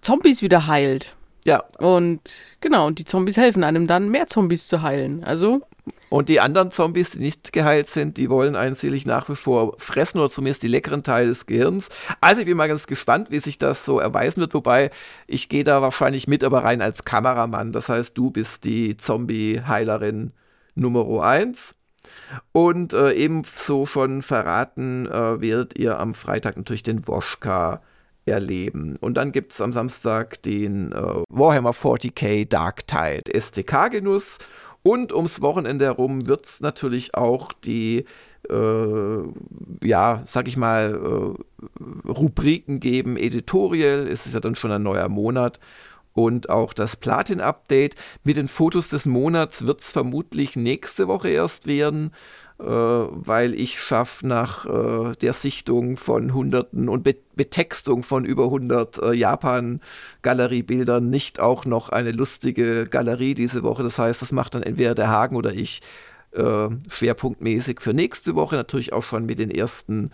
[0.00, 1.14] Zombies wieder heilt.
[1.44, 1.64] Ja.
[1.78, 2.20] Und
[2.60, 5.24] genau, und die Zombies helfen einem dann, mehr Zombies zu heilen.
[5.24, 5.62] Also.
[6.10, 9.74] Und die anderen Zombies, die nicht geheilt sind, die wollen einen sicherlich nach wie vor
[9.78, 11.88] fressen oder zumindest die leckeren Teile des Gehirns.
[12.20, 14.54] Also ich bin mal ganz gespannt, wie sich das so erweisen wird.
[14.54, 14.90] Wobei
[15.26, 17.72] ich gehe da wahrscheinlich mit, aber rein als Kameramann.
[17.72, 20.32] Das heißt, du bist die Zombie-Heilerin
[20.78, 21.74] Nummer 1.
[22.52, 27.82] Und äh, ebenso schon verraten äh, werdet ihr am Freitag natürlich den Woschka
[28.26, 28.96] erleben.
[29.00, 34.38] Und dann gibt es am Samstag den äh, Warhammer 40k Dark Tide STK-Genuss.
[34.82, 38.04] Und ums Wochenende herum wird es natürlich auch die,
[38.48, 39.18] äh,
[39.82, 43.16] ja, sag ich mal, äh, Rubriken geben.
[43.16, 45.58] Editorial, es ist ja dann schon ein neuer Monat
[46.18, 51.68] und auch das Platin-Update mit den Fotos des Monats wird es vermutlich nächste Woche erst
[51.68, 52.10] werden,
[52.58, 58.46] äh, weil ich schaffe nach äh, der Sichtung von Hunderten und Be Betextung von über
[58.46, 63.84] 100 äh, Japan-Galeriebildern nicht auch noch eine lustige Galerie diese Woche.
[63.84, 65.82] Das heißt, das macht dann entweder der Hagen oder ich
[66.32, 70.10] äh, schwerpunktmäßig für nächste Woche, natürlich auch schon mit den ersten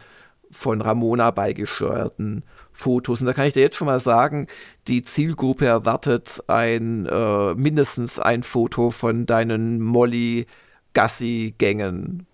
[0.50, 3.20] von Ramona beigesteuerten Fotos.
[3.20, 4.48] Und da kann ich dir jetzt schon mal sagen,
[4.88, 12.26] die Zielgruppe erwartet ein äh, mindestens ein Foto von deinen Molly-Gassi-Gängen.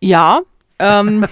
[0.00, 0.42] Ja,
[0.78, 1.22] ähm,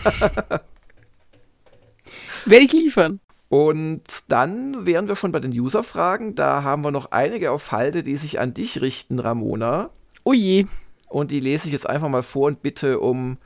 [2.45, 3.21] werde ich liefern.
[3.49, 6.35] Und dann wären wir schon bei den User-Fragen.
[6.35, 9.89] Da haben wir noch einige auf Halde, die sich an dich richten, Ramona.
[10.25, 10.67] Oh je.
[11.09, 13.39] Und die lese ich jetzt einfach mal vor und bitte um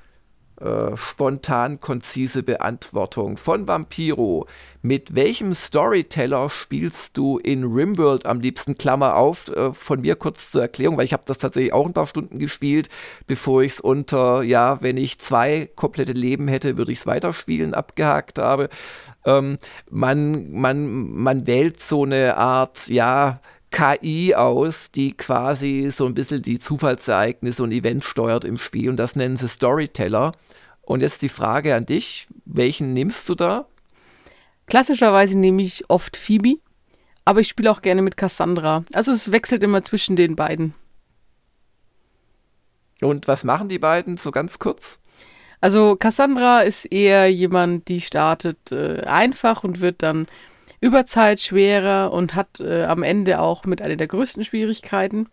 [0.62, 4.46] äh, spontan konzise Beantwortung von Vampiro.
[4.80, 8.78] Mit welchem Storyteller spielst du in Rimworld am liebsten?
[8.78, 11.94] Klammer auf, äh, von mir kurz zur Erklärung, weil ich habe das tatsächlich auch ein
[11.94, 12.88] paar Stunden gespielt,
[13.26, 17.74] bevor ich es unter, ja, wenn ich zwei komplette Leben hätte, würde ich es weiterspielen,
[17.74, 18.68] abgehakt habe.
[19.24, 19.58] Ähm,
[19.90, 23.40] man, man, man wählt so eine Art, ja,
[23.72, 28.96] KI aus, die quasi so ein bisschen die Zufallsereignisse und Events steuert im Spiel und
[28.96, 30.32] das nennen sie Storyteller.
[30.82, 33.66] Und jetzt die Frage an dich, welchen nimmst du da?
[34.66, 36.56] Klassischerweise nehme ich oft Phoebe,
[37.24, 38.84] aber ich spiele auch gerne mit Cassandra.
[38.92, 40.74] Also es wechselt immer zwischen den beiden.
[43.00, 44.98] Und was machen die beiden so ganz kurz?
[45.60, 50.26] Also Cassandra ist eher jemand, die startet äh, einfach und wird dann
[50.80, 55.28] über Zeit schwerer und hat äh, am Ende auch mit einer der größten Schwierigkeiten.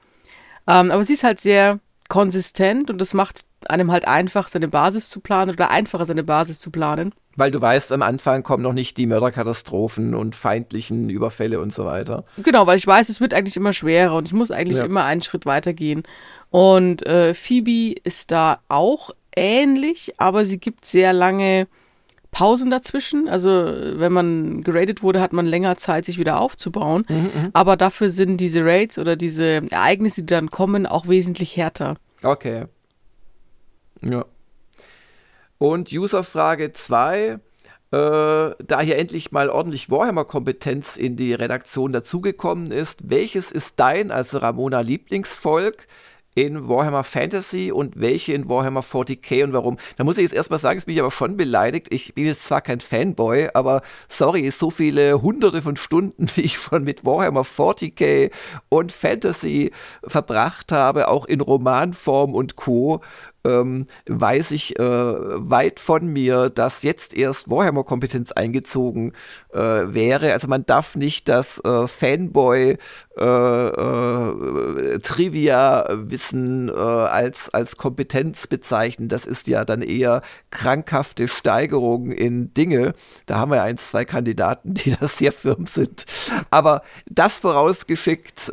[0.68, 5.10] Ähm, aber sie ist halt sehr konsistent und das macht einem halt einfach, seine Basis
[5.10, 7.14] zu planen oder einfacher, seine Basis zu planen.
[7.36, 11.86] Weil du weißt, am Anfang kommen noch nicht die Mörderkatastrophen und feindlichen Überfälle und so
[11.86, 12.26] weiter.
[12.38, 14.86] Genau, weil ich weiß, es wird eigentlich immer schwerer und ich muss eigentlich ja.
[14.86, 16.04] immer einen Schritt weiter gehen.
[16.50, 21.68] Und äh, Phoebe ist da auch ähnlich, aber sie gibt sehr lange
[22.32, 23.28] Pausen dazwischen.
[23.28, 27.06] Also wenn man geradet wurde, hat man länger Zeit, sich wieder aufzubauen.
[27.10, 31.58] Mhm, mhm, Aber dafür sind diese Raids oder diese Ereignisse, die dann kommen, auch wesentlich
[31.58, 31.96] härter.
[32.24, 32.66] Okay.
[34.02, 34.26] Ja.
[35.58, 37.40] Und Userfrage 2.
[37.92, 44.12] Äh, da hier endlich mal ordentlich Warhammer-Kompetenz in die Redaktion dazugekommen ist, welches ist dein,
[44.12, 45.88] also Ramona, Lieblingsvolk?
[46.36, 49.78] In Warhammer Fantasy und welche in Warhammer 40k und warum.
[49.98, 51.88] Da muss ich jetzt erstmal sagen, es bin ich aber schon beleidigt.
[51.90, 56.56] Ich bin jetzt zwar kein Fanboy, aber sorry, so viele hunderte von Stunden, wie ich
[56.56, 58.32] schon mit Warhammer 40k
[58.70, 59.72] und Fantasy
[60.04, 63.02] verbracht habe, auch in Romanform und Co.,
[63.46, 69.14] ähm, weiß ich äh, weit von mir, dass jetzt erst Warhammer-Kompetenz eingezogen
[69.54, 70.34] äh, wäre.
[70.34, 72.78] Also man darf nicht das äh, Fanboy
[73.18, 79.10] äh, äh, Trivia-Wissen äh, als, als Kompetenz bezeichnen.
[79.10, 80.22] Das ist ja dann eher
[80.52, 82.94] krankhafte Steigerung in Dinge.
[83.26, 86.06] Da haben wir ein, zwei Kandidaten, die da sehr firm sind.
[86.50, 88.52] Aber das vorausgeschickt,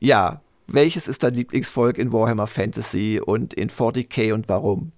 [0.00, 4.92] ja, welches ist dein Lieblingsvolk in Warhammer Fantasy und in 40k und warum?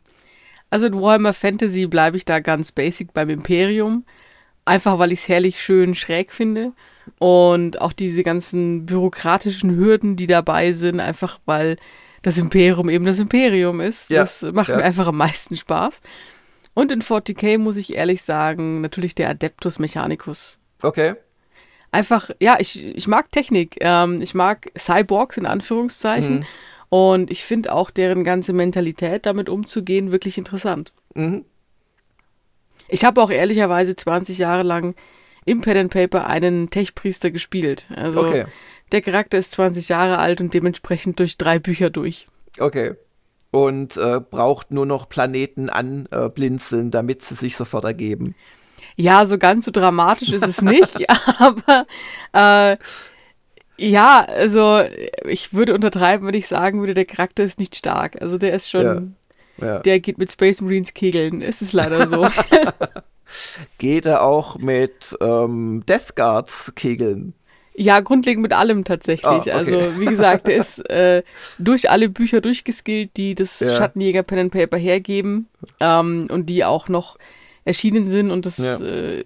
[0.70, 4.04] Also in Warhammer Fantasy bleibe ich da ganz basic beim Imperium.
[4.64, 6.72] Einfach weil ich es herrlich schön schräg finde.
[7.18, 11.76] Und auch diese ganzen bürokratischen Hürden, die dabei sind, einfach weil
[12.22, 14.10] das Imperium eben das Imperium ist.
[14.10, 14.76] Ja, das macht ja.
[14.76, 16.00] mir einfach am meisten Spaß.
[16.74, 20.58] Und in 40k muss ich ehrlich sagen, natürlich der Adeptus Mechanicus.
[20.82, 21.14] Okay
[21.96, 23.76] einfach, ja, ich, ich mag Technik.
[23.80, 26.40] Ähm, ich mag Cyborgs in Anführungszeichen.
[26.40, 26.44] Mhm.
[26.88, 30.92] Und ich finde auch deren ganze Mentalität, damit umzugehen, wirklich interessant.
[31.14, 31.44] Mhm.
[32.88, 34.94] Ich habe auch ehrlicherweise 20 Jahre lang
[35.44, 37.86] im Pen and Paper einen Tech-Priester gespielt.
[37.94, 38.44] Also okay.
[38.92, 42.26] der Charakter ist 20 Jahre alt und dementsprechend durch drei Bücher durch.
[42.58, 42.94] Okay.
[43.50, 48.34] Und äh, braucht nur noch Planeten anblinzeln, damit sie sich sofort ergeben.
[48.96, 51.06] Ja, so ganz so dramatisch ist es nicht,
[51.38, 51.86] aber
[52.32, 52.76] äh,
[53.78, 54.82] ja, also
[55.24, 58.20] ich würde untertreiben, wenn ich sagen würde, der Charakter ist nicht stark.
[58.22, 59.16] Also der ist schon,
[59.58, 59.66] ja.
[59.66, 59.78] Ja.
[59.80, 61.42] der geht mit Space Marines kegeln.
[61.42, 62.26] Es ist leider so.
[63.78, 67.34] geht er auch mit ähm, Death Guards kegeln?
[67.78, 69.30] Ja, grundlegend mit allem tatsächlich.
[69.30, 69.50] Oh, okay.
[69.50, 71.22] Also, wie gesagt, der ist äh,
[71.58, 73.76] durch alle Bücher durchgeskillt, die das ja.
[73.76, 75.48] Schattenjäger Pen and Paper hergeben
[75.80, 77.18] ähm, und die auch noch
[77.66, 78.80] erschienen sind und das, ja.
[78.80, 79.24] äh,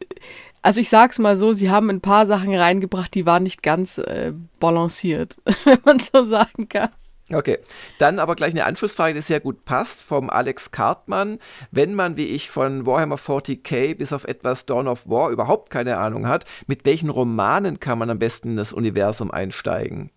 [0.62, 3.98] also ich sag's mal so, sie haben ein paar Sachen reingebracht, die waren nicht ganz
[3.98, 6.90] äh, balanciert, wenn man so sagen kann.
[7.32, 7.58] Okay,
[7.98, 11.38] dann aber gleich eine Anschlussfrage, die sehr gut passt, vom Alex Kartmann.
[11.70, 15.98] Wenn man, wie ich, von Warhammer 40k bis auf etwas Dawn of War überhaupt keine
[15.98, 20.10] Ahnung hat, mit welchen Romanen kann man am besten in das Universum einsteigen?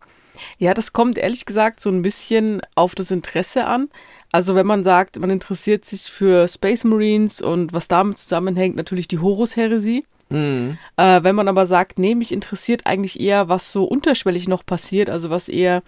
[0.57, 3.89] Ja, das kommt ehrlich gesagt so ein bisschen auf das Interesse an.
[4.31, 9.07] Also wenn man sagt, man interessiert sich für Space Marines und was damit zusammenhängt, natürlich
[9.07, 10.05] die Horus-Heresie.
[10.29, 10.77] Mhm.
[10.97, 15.09] Äh, wenn man aber sagt, nee, mich interessiert eigentlich eher, was so unterschwellig noch passiert,
[15.09, 15.83] also was eher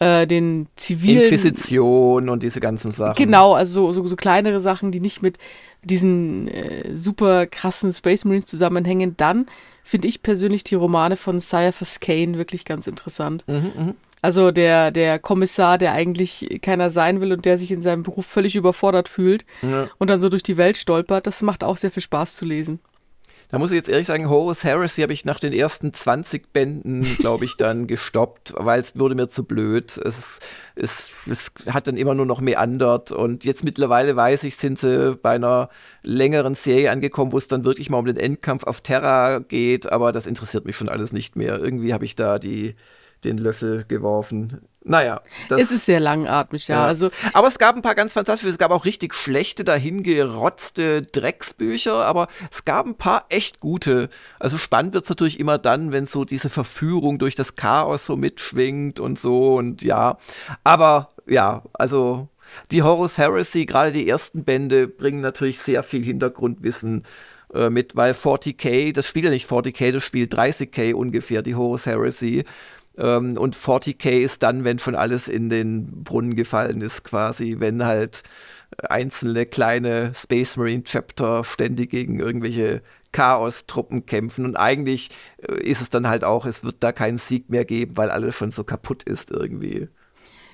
[0.00, 1.24] äh, den zivilen...
[1.24, 3.16] Inquisition und diese ganzen Sachen.
[3.16, 5.38] Genau, also so, so kleinere Sachen, die nicht mit
[5.82, 9.46] diesen äh, super krassen Space Marines zusammenhängen, dann
[9.88, 13.42] finde ich persönlich die Romane von Cyphers Kane wirklich ganz interessant.
[13.46, 13.94] Mhm, mh.
[14.20, 18.26] Also der, der Kommissar, der eigentlich keiner sein will und der sich in seinem Beruf
[18.26, 19.88] völlig überfordert fühlt ja.
[19.98, 22.80] und dann so durch die Welt stolpert, das macht auch sehr viel Spaß zu lesen.
[23.50, 27.04] Da muss ich jetzt ehrlich sagen, Horus Heresy habe ich nach den ersten 20 Bänden,
[27.18, 29.96] glaube ich, dann gestoppt, weil es wurde mir zu blöd.
[29.96, 30.40] Es,
[30.74, 35.16] es, es hat dann immer nur noch meandert und jetzt mittlerweile weiß ich, sind sie
[35.16, 35.70] bei einer
[36.02, 40.12] längeren Serie angekommen, wo es dann wirklich mal um den Endkampf auf Terra geht, aber
[40.12, 41.58] das interessiert mich schon alles nicht mehr.
[41.58, 42.74] Irgendwie habe ich da die,
[43.24, 44.60] den Löffel geworfen.
[44.84, 45.20] Naja.
[45.48, 46.76] Das, es ist sehr langatmig, ja.
[46.76, 46.84] ja.
[46.86, 52.04] Also, aber es gab ein paar ganz fantastische, es gab auch richtig schlechte, dahingerotzte Drecksbücher,
[52.06, 54.08] aber es gab ein paar echt gute.
[54.38, 58.16] Also spannend wird es natürlich immer dann, wenn so diese Verführung durch das Chaos so
[58.16, 60.16] mitschwingt und so und ja.
[60.64, 62.28] Aber ja, also
[62.70, 67.04] die Horus Heresy, gerade die ersten Bände, bringen natürlich sehr viel Hintergrundwissen
[67.52, 71.86] äh, mit, weil 40k, das spielt ja nicht 40k, das spielt 30k ungefähr, die Horus
[71.86, 72.44] Heresy.
[72.98, 77.84] Ähm, und 40k ist dann, wenn schon alles in den Brunnen gefallen ist, quasi, wenn
[77.84, 78.22] halt
[78.76, 82.82] einzelne kleine Space Marine Chapter ständig gegen irgendwelche
[83.12, 84.44] Chaos-Truppen kämpfen.
[84.44, 87.96] Und eigentlich äh, ist es dann halt auch, es wird da keinen Sieg mehr geben,
[87.96, 89.88] weil alles schon so kaputt ist irgendwie.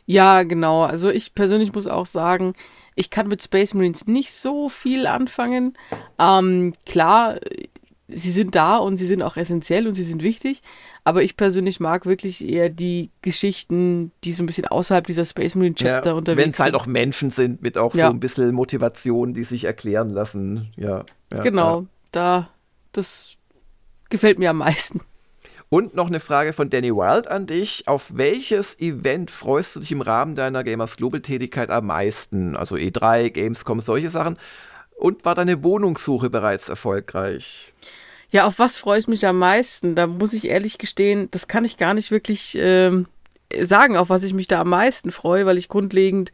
[0.06, 0.82] Ja, genau.
[0.82, 2.52] Also ich persönlich muss auch sagen,
[2.94, 5.76] ich kann mit Space Marines nicht so viel anfangen.
[6.18, 7.38] Ähm, klar,
[8.08, 10.62] sie sind da und sie sind auch essentiell und sie sind wichtig.
[11.06, 15.54] Aber ich persönlich mag wirklich eher die Geschichten, die so ein bisschen außerhalb dieser Space
[15.54, 16.46] Marine Chapter ja, unterwegs sind.
[16.46, 18.06] Wenn es halt auch Menschen sind mit auch ja.
[18.06, 20.72] so ein bisschen Motivation, die sich erklären lassen.
[20.76, 21.04] Ja.
[21.30, 22.48] ja genau, da,
[22.92, 23.36] das
[24.08, 25.02] gefällt mir am meisten.
[25.68, 27.86] Und noch eine Frage von Danny Wild an dich.
[27.86, 32.56] Auf welches Event freust du dich im Rahmen deiner Gamers Global Tätigkeit am meisten?
[32.56, 34.38] Also E3, Gamescom, solche Sachen.
[34.96, 37.74] Und war deine Wohnungssuche bereits erfolgreich?
[37.82, 37.88] Ja,
[38.42, 39.94] auf was freue ich mich am meisten?
[39.94, 43.06] Da muss ich ehrlich gestehen, das kann ich gar nicht wirklich ähm,
[43.62, 46.32] sagen, auf was ich mich da am meisten freue, weil ich grundlegend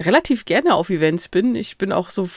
[0.00, 1.54] relativ gerne auf Events bin.
[1.54, 2.28] Ich bin auch so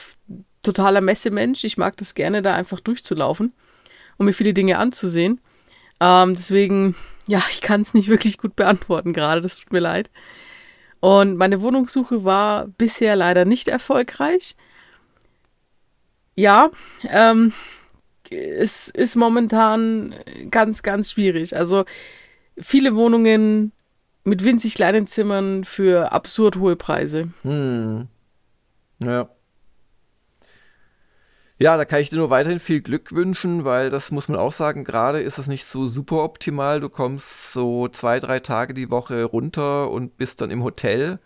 [0.62, 1.64] totaler Messemensch.
[1.64, 3.52] Ich mag das gerne, da einfach durchzulaufen,
[4.18, 5.40] um mir viele Dinge anzusehen.
[6.00, 6.94] Ähm, deswegen,
[7.26, 9.40] ja, ich kann es nicht wirklich gut beantworten gerade.
[9.40, 10.10] Das tut mir leid.
[11.00, 14.56] Und meine Wohnungssuche war bisher leider nicht erfolgreich.
[16.34, 16.70] Ja,
[17.08, 17.52] ähm,
[18.30, 20.14] es ist momentan
[20.50, 21.56] ganz, ganz schwierig.
[21.56, 21.84] Also
[22.58, 23.72] viele Wohnungen
[24.24, 27.28] mit winzig kleinen Zimmern für absurd hohe Preise.
[27.42, 28.08] Hm.
[29.02, 29.28] Ja.
[31.58, 34.52] Ja, da kann ich dir nur weiterhin viel Glück wünschen, weil das muss man auch
[34.52, 36.80] sagen, gerade ist es nicht so super optimal.
[36.80, 41.18] Du kommst so zwei, drei Tage die Woche runter und bist dann im Hotel.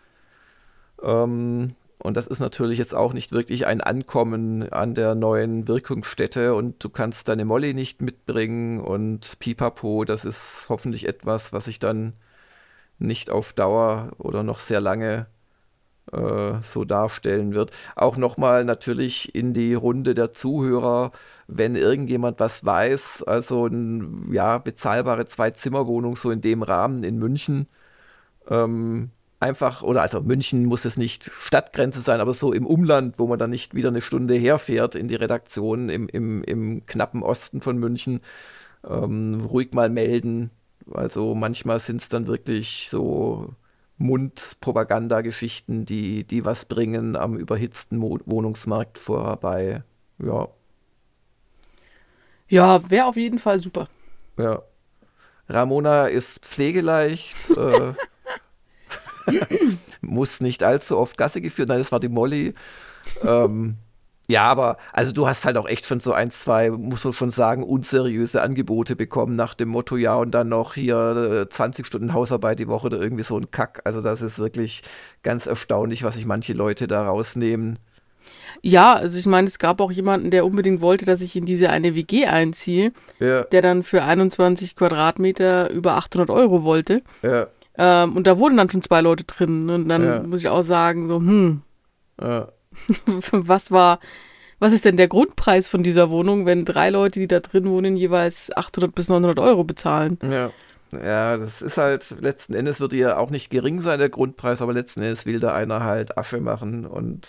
[1.02, 6.54] Ähm, und das ist natürlich jetzt auch nicht wirklich ein Ankommen an der neuen Wirkungsstätte
[6.54, 11.78] und du kannst deine Molly nicht mitbringen und pipapo, das ist hoffentlich etwas, was ich
[11.78, 12.14] dann
[12.98, 15.26] nicht auf Dauer oder noch sehr lange
[16.12, 17.72] äh, so darstellen wird.
[17.96, 21.12] Auch nochmal natürlich in die Runde der Zuhörer,
[21.48, 27.68] wenn irgendjemand was weiß, also eine ja, bezahlbare Zwei-Zimmer-Wohnung so in dem Rahmen in München.
[28.48, 33.26] Ähm, einfach, oder also München muss es nicht Stadtgrenze sein, aber so im Umland, wo
[33.26, 37.62] man dann nicht wieder eine Stunde herfährt in die Redaktion im, im, im knappen Osten
[37.62, 38.20] von München,
[38.88, 40.50] ähm, ruhig mal melden.
[40.92, 43.54] Also manchmal sind es dann wirklich so
[43.98, 49.82] Mundpropagandageschichten, die, die was bringen am überhitzten Mo Wohnungsmarkt vorbei.
[50.18, 50.48] Ja.
[52.48, 53.88] Ja, wäre auf jeden Fall super.
[54.36, 54.62] Ja.
[55.48, 57.50] Ramona ist pflegeleicht.
[57.56, 57.92] äh,
[60.00, 61.68] muss nicht allzu oft Gasse geführt.
[61.68, 62.54] Nein, das war die Molly.
[63.22, 63.76] Ähm,
[64.30, 67.32] ja, aber also du hast halt auch echt schon so ein, zwei, muss man schon
[67.32, 72.14] sagen, unseriöse Angebote bekommen nach dem Motto, ja, und dann noch hier 20 äh, Stunden
[72.14, 73.80] Hausarbeit die Woche oder irgendwie so ein Kack.
[73.84, 74.82] Also das ist wirklich
[75.24, 77.80] ganz erstaunlich, was sich manche Leute da rausnehmen.
[78.62, 81.70] Ja, also ich meine, es gab auch jemanden, der unbedingt wollte, dass ich in diese
[81.70, 83.42] eine WG einziehe, ja.
[83.42, 87.02] der dann für 21 Quadratmeter über 800 Euro wollte.
[87.22, 87.48] Ja.
[87.76, 89.70] Ähm, und da wurden dann schon zwei Leute drin.
[89.70, 90.22] Und dann ja.
[90.22, 91.62] muss ich auch sagen, so, hm.
[92.20, 92.48] Ja
[93.32, 94.00] was war,
[94.58, 97.96] was ist denn der Grundpreis von dieser Wohnung, wenn drei Leute, die da drin wohnen,
[97.96, 100.18] jeweils 800 bis 900 Euro bezahlen?
[100.22, 100.50] Ja.
[100.92, 104.72] Ja, das ist halt, letzten Endes wird ja auch nicht gering sein, der Grundpreis, aber
[104.72, 107.28] letzten Endes will da einer halt Asche machen und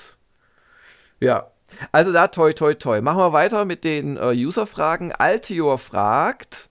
[1.20, 1.52] ja.
[1.92, 3.02] Also da toi toi toi.
[3.02, 5.12] Machen wir weiter mit den äh, User-Fragen.
[5.12, 6.71] Altior fragt.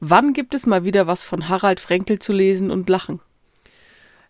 [0.00, 3.20] Wann gibt es mal wieder was von Harald Frenkel zu lesen und lachen?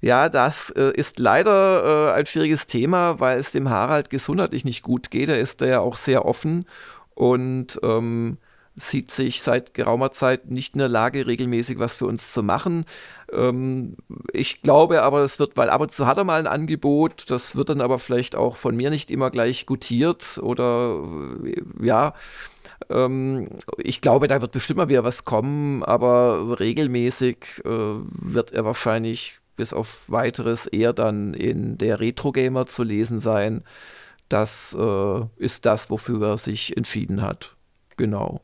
[0.01, 4.83] Ja, das äh, ist leider äh, ein schwieriges Thema, weil es dem Harald gesundheitlich nicht
[4.83, 5.31] gut geht.
[5.31, 6.67] Er ist da ja auch sehr offen
[7.15, 8.37] und ähm,
[8.77, 12.85] sieht sich seit geraumer Zeit nicht in der Lage, regelmäßig was für uns zu machen.
[13.33, 13.97] Ähm,
[14.33, 17.57] ich glaube aber, es wird, weil ab und zu hat er mal ein Angebot, das
[17.57, 21.01] wird dann aber vielleicht auch von mir nicht immer gleich gutiert oder
[21.45, 22.15] äh, ja.
[22.91, 23.49] Ähm,
[23.79, 29.41] ich glaube, da wird bestimmt mal wieder was kommen, aber regelmäßig äh, wird er wahrscheinlich
[29.57, 33.63] bis auf weiteres eher dann in der Retro Gamer zu lesen sein.
[34.29, 37.55] Das äh, ist das, wofür er sich entschieden hat.
[37.97, 38.41] Genau.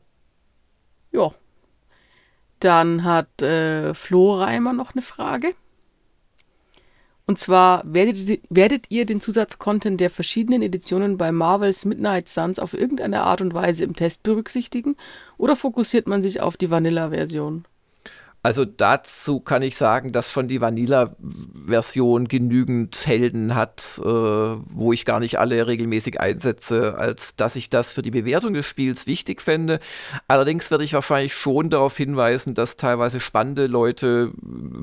[1.11, 1.31] Ja.
[2.59, 5.55] Dann hat äh, Flo Reimer noch eine Frage.
[7.31, 12.73] Und zwar, werdet, werdet ihr den Zusatzcontent der verschiedenen Editionen bei Marvels Midnight Suns auf
[12.73, 14.97] irgendeine Art und Weise im Test berücksichtigen
[15.37, 17.63] oder fokussiert man sich auf die Vanilla-Version?
[18.43, 25.05] Also dazu kann ich sagen, dass schon die Vanilla-Version genügend Helden hat, äh, wo ich
[25.05, 29.43] gar nicht alle regelmäßig einsetze, als dass ich das für die Bewertung des Spiels wichtig
[29.43, 29.79] fände.
[30.27, 34.31] Allerdings werde ich wahrscheinlich schon darauf hinweisen, dass teilweise spannende Leute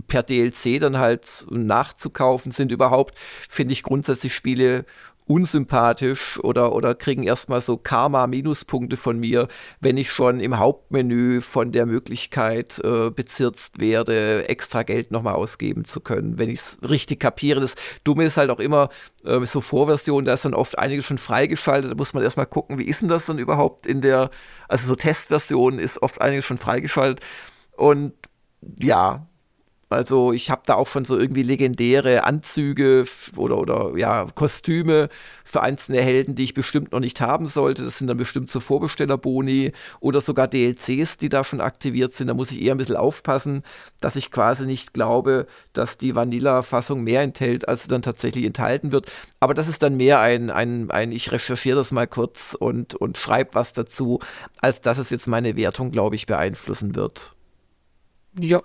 [0.06, 2.70] per DLC dann halt nachzukaufen sind.
[2.70, 4.84] Überhaupt finde ich grundsätzlich Spiele
[5.28, 9.48] unsympathisch oder, oder kriegen erstmal so Karma-Minuspunkte von mir,
[9.80, 15.84] wenn ich schon im Hauptmenü von der Möglichkeit äh, bezirzt werde, extra Geld nochmal ausgeben
[15.84, 17.60] zu können, wenn ich es richtig kapiere.
[17.60, 17.74] Das
[18.04, 18.88] Dumme ist halt auch immer,
[19.24, 22.78] äh, so Vorversion, da ist dann oft einiges schon freigeschaltet, da muss man erstmal gucken,
[22.78, 24.30] wie ist denn das dann überhaupt in der,
[24.66, 27.24] also so Testversion ist oft einiges schon freigeschaltet
[27.76, 28.12] und
[28.80, 29.26] ja,
[29.90, 33.04] also ich habe da auch schon so irgendwie legendäre Anzüge
[33.36, 35.08] oder, oder ja, Kostüme
[35.44, 37.84] für einzelne Helden, die ich bestimmt noch nicht haben sollte.
[37.84, 42.26] Das sind dann bestimmt so Vorbestellerboni oder sogar DLCs, die da schon aktiviert sind.
[42.26, 43.62] Da muss ich eher ein bisschen aufpassen,
[44.00, 48.92] dass ich quasi nicht glaube, dass die Vanilla-Fassung mehr enthält, als sie dann tatsächlich enthalten
[48.92, 49.10] wird.
[49.40, 53.16] Aber das ist dann mehr ein, ein, ein ich recherchiere das mal kurz und, und
[53.16, 54.20] schreibe was dazu,
[54.60, 57.34] als dass es jetzt meine Wertung, glaube ich, beeinflussen wird.
[58.38, 58.62] Ja,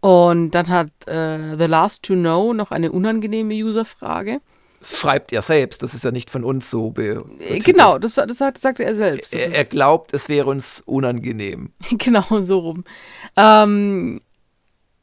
[0.00, 4.40] Und dann hat äh, The Last to Know noch eine unangenehme Userfrage.
[4.80, 6.90] Das schreibt er selbst, das ist ja nicht von uns so.
[6.90, 9.34] Be äh, genau, das, das sagt, sagte er selbst.
[9.34, 11.72] Er, er, glaubt, es wäre uns unangenehm.
[11.90, 12.84] genau, so rum.
[13.36, 14.20] Ähm,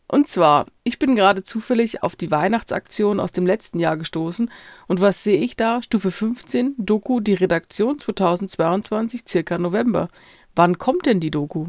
[0.08, 4.50] und zwar, ich bin gerade zufällig auf die Weihnachtsaktion aus dem letzten Jahr gestoßen.
[4.88, 5.82] Und was sehe ich da?
[5.82, 10.08] Stufe 15, Doku, die Redaktion 2022, circa November.
[10.56, 11.68] Wann kommt denn die Doku?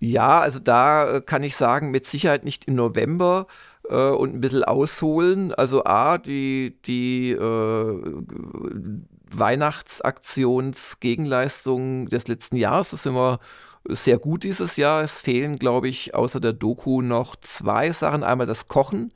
[0.00, 3.46] Ja, also da äh, kann ich sagen, mit Sicherheit nicht im November
[3.88, 5.52] äh, und ein bisschen ausholen.
[5.52, 8.22] Also A, die, die äh,
[9.30, 13.40] Weihnachtsaktionsgegenleistung des letzten Jahres, das sind wir
[13.88, 15.02] sehr gut dieses Jahr.
[15.02, 18.22] Es fehlen, glaube ich, außer der Doku noch zwei Sachen.
[18.22, 19.12] Einmal das Kochen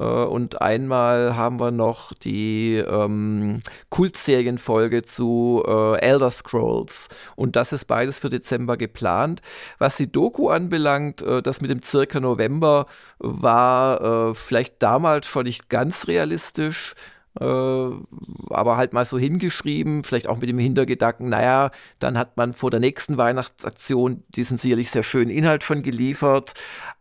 [0.00, 7.08] und einmal haben wir noch die ähm, Kultserienfolge zu äh, Elder Scrolls.
[7.36, 9.40] Und das ist beides für Dezember geplant.
[9.78, 12.86] Was die Doku anbelangt, äh, das mit dem circa November
[13.18, 16.94] war äh, vielleicht damals schon nicht ganz realistisch.
[17.40, 22.52] Äh, aber halt mal so hingeschrieben, vielleicht auch mit dem Hintergedanken, naja, dann hat man
[22.52, 26.54] vor der nächsten Weihnachtsaktion diesen sicherlich sehr schönen Inhalt schon geliefert,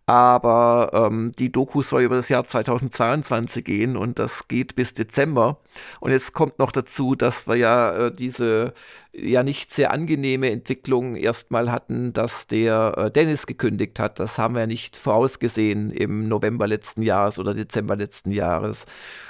[0.06, 5.60] aber ähm, die Doku soll über das Jahr 2022 gehen und das geht bis Dezember.
[6.01, 8.74] Und jetzt kommt noch dazu, dass wir ja äh, diese
[9.14, 14.20] ja nicht sehr angenehme Entwicklung erstmal hatten, dass der äh, Dennis gekündigt hat.
[14.20, 18.86] Das haben wir nicht vorausgesehen im November letzten Jahres oder Dezember letzten Jahres.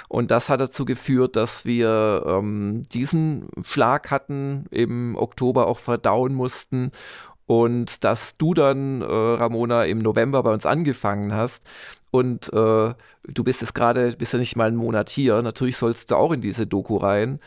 [0.08, 6.34] Und das hat dazu geführt, dass wir ähm, diesen Schlag hatten, im Oktober auch verdauen
[6.34, 6.90] mussten
[7.46, 11.64] und dass du dann, äh, Ramona, im November bei uns angefangen hast
[12.10, 12.94] und äh,
[13.26, 16.32] du bist jetzt gerade, bist ja nicht mal einen Monat hier, natürlich sollst du auch
[16.32, 17.40] in diese Doku rein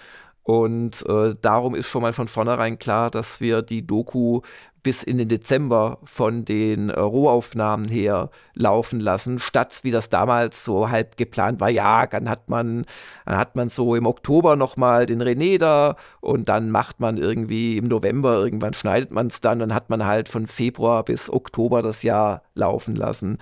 [0.47, 4.39] und äh, darum ist schon mal von vornherein klar, dass wir die Doku
[4.81, 10.63] bis in den Dezember von den äh, Rohaufnahmen her laufen lassen, statt wie das damals
[10.63, 11.67] so halb geplant war.
[11.67, 12.85] Ja, dann hat man,
[13.25, 17.75] dann hat man so im Oktober nochmal den René da und dann macht man irgendwie
[17.75, 21.81] im November, irgendwann schneidet man es dann, dann hat man halt von Februar bis Oktober
[21.81, 23.37] das Jahr laufen lassen.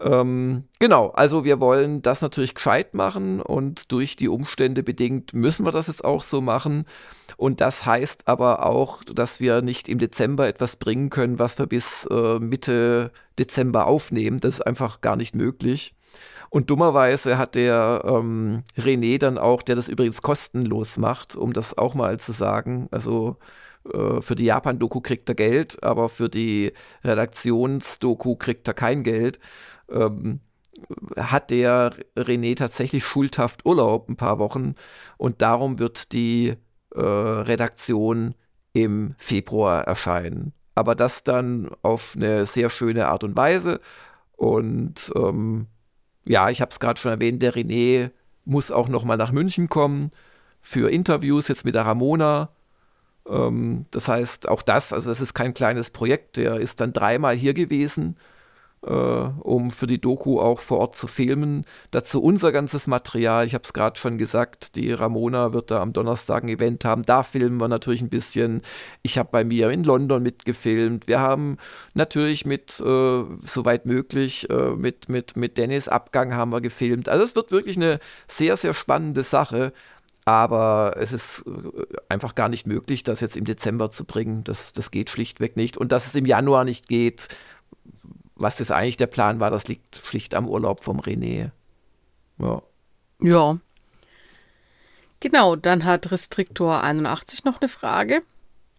[0.00, 5.66] Ähm, genau, also wir wollen das natürlich gescheit machen und durch die Umstände bedingt müssen
[5.66, 6.86] wir das jetzt auch so machen.
[7.36, 11.66] Und das heißt aber auch, dass wir nicht im Dezember etwas bringen können, was wir
[11.66, 14.40] bis äh, Mitte Dezember aufnehmen.
[14.40, 15.94] Das ist einfach gar nicht möglich.
[16.48, 21.76] Und dummerweise hat der ähm, René dann auch, der das übrigens kostenlos macht, um das
[21.78, 23.36] auch mal zu sagen, also
[23.92, 26.72] äh, für die Japan-Doku kriegt er Geld, aber für die
[27.04, 29.38] Redaktions-Doku kriegt er kein Geld
[29.90, 30.40] ähm,
[31.16, 34.74] hat der René tatsächlich schuldhaft Urlaub ein paar Wochen
[35.18, 36.54] und darum wird die
[36.94, 38.34] äh, Redaktion
[38.72, 40.52] im Februar erscheinen.
[40.74, 43.80] Aber das dann auf eine sehr schöne Art und Weise.
[44.36, 45.66] Und ähm,
[46.24, 48.10] ja, ich habe es gerade schon erwähnt, der René
[48.44, 50.10] muss auch noch mal nach München kommen
[50.60, 52.50] für Interviews jetzt mit der Ramona.
[53.28, 57.34] Ähm, das heißt, auch das, also das ist kein kleines Projekt, der ist dann dreimal
[57.34, 58.16] hier gewesen
[58.86, 61.64] äh, um für die Doku auch vor Ort zu filmen.
[61.90, 63.46] Dazu unser ganzes Material.
[63.46, 67.02] Ich habe es gerade schon gesagt, die Ramona wird da am Donnerstag ein Event haben.
[67.02, 68.62] Da filmen wir natürlich ein bisschen.
[69.02, 71.06] Ich habe bei mir in London mitgefilmt.
[71.06, 71.58] Wir haben
[71.94, 77.08] natürlich mit, äh, soweit möglich, äh, mit, mit, mit Dennis Abgang haben wir gefilmt.
[77.08, 79.72] Also es wird wirklich eine sehr, sehr spannende Sache.
[80.26, 84.44] Aber es ist äh, einfach gar nicht möglich, das jetzt im Dezember zu bringen.
[84.44, 85.76] Das, das geht schlichtweg nicht.
[85.76, 87.28] Und dass es im Januar nicht geht,
[88.40, 91.50] was das eigentlich der Plan war, das liegt schlicht am Urlaub vom René.
[92.38, 92.62] Ja.
[93.20, 93.58] Ja.
[95.20, 98.22] Genau, dann hat Restriktor 81 noch eine Frage.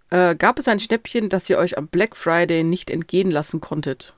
[0.10, 4.16] Äh, gab es ein Schnäppchen, das ihr euch am Black Friday nicht entgehen lassen konntet?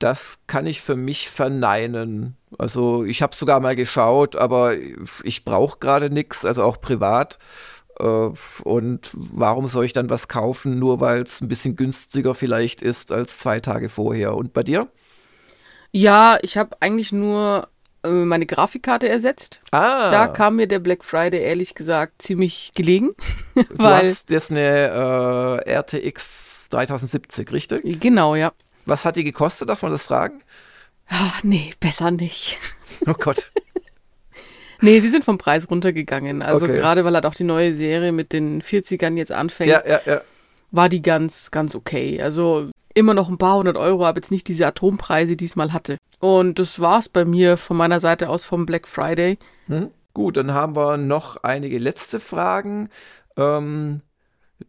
[0.00, 2.36] Das kann ich für mich verneinen.
[2.58, 4.74] Also ich habe sogar mal geschaut, aber
[5.22, 7.38] ich brauche gerade nichts, also auch privat.
[7.98, 8.30] Äh,
[8.64, 13.12] und warum soll ich dann was kaufen, nur weil es ein bisschen günstiger vielleicht ist
[13.12, 14.34] als zwei Tage vorher?
[14.34, 14.88] Und bei dir?
[15.92, 17.68] Ja, ich habe eigentlich nur
[18.04, 19.60] äh, meine Grafikkarte ersetzt.
[19.70, 20.10] Ah.
[20.10, 23.10] Da kam mir der Black Friday ehrlich gesagt ziemlich gelegen.
[23.54, 28.00] du weil hast jetzt eine äh, RTX 3070, richtig?
[28.00, 28.52] Genau, ja.
[28.86, 29.68] Was hat die gekostet?
[29.68, 30.42] Darf man das fragen?
[31.08, 32.58] Ach, nee, besser nicht.
[33.06, 33.52] Oh Gott.
[34.80, 36.42] Nee, sie sind vom Preis runtergegangen.
[36.42, 36.76] Also okay.
[36.76, 40.20] gerade weil halt auch die neue Serie mit den 40ern jetzt anfängt, ja, ja, ja.
[40.70, 42.20] war die ganz, ganz okay.
[42.22, 45.72] Also immer noch ein paar hundert Euro, aber jetzt nicht diese Atompreise, die es mal
[45.72, 45.98] hatte.
[46.20, 49.38] Und das war's bei mir von meiner Seite aus vom Black Friday.
[49.66, 49.90] Hm.
[50.14, 52.88] Gut, dann haben wir noch einige letzte Fragen.
[53.36, 54.00] Ähm,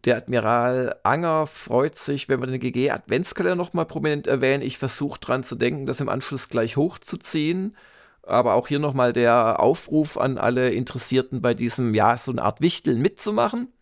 [0.04, 4.62] Der Admiral Anger freut sich, wenn wir den GG Adventskalender nochmal prominent erwähnen.
[4.62, 7.76] Ich versuche dran zu denken, das im Anschluss gleich hochzuziehen.
[8.22, 12.60] Aber auch hier nochmal der Aufruf an alle Interessierten bei diesem, ja, so eine Art
[12.60, 13.72] Wichteln mitzumachen.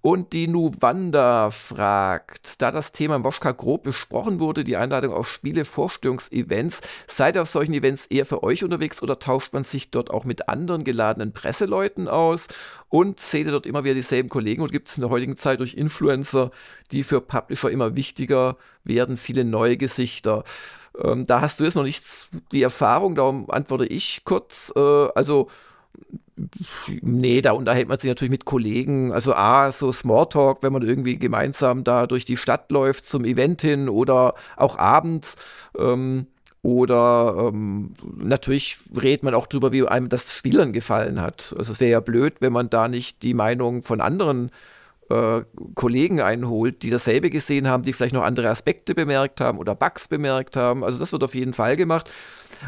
[0.00, 5.28] Und die Nuwanda fragt, da das Thema im Woschka grob besprochen wurde, die Einladung auf
[5.28, 10.10] Spiele-Vorstellungsevents, seid ihr auf solchen Events eher für euch unterwegs oder tauscht man sich dort
[10.10, 12.48] auch mit anderen geladenen Presseleuten aus?
[12.88, 15.60] Und seht ihr dort immer wieder dieselben Kollegen und gibt es in der heutigen Zeit
[15.60, 16.50] durch Influencer,
[16.92, 20.44] die für Publisher immer wichtiger werden, viele neue Gesichter?
[21.02, 24.72] Ähm, da hast du jetzt noch nichts die Erfahrung, darum antworte ich kurz.
[24.74, 25.48] Äh, also
[27.02, 29.12] Nee, da unterhält man sich natürlich mit Kollegen.
[29.12, 33.62] Also A, so Smalltalk, wenn man irgendwie gemeinsam da durch die Stadt läuft zum Event
[33.62, 35.36] hin oder auch abends.
[35.78, 36.26] Ähm,
[36.62, 41.54] oder ähm, natürlich redet man auch drüber, wie einem das Spielern gefallen hat.
[41.56, 44.50] Also es wäre ja blöd, wenn man da nicht die Meinung von anderen
[45.08, 45.42] äh,
[45.74, 50.08] Kollegen einholt, die dasselbe gesehen haben, die vielleicht noch andere Aspekte bemerkt haben oder Bugs
[50.08, 50.84] bemerkt haben.
[50.84, 52.10] Also das wird auf jeden Fall gemacht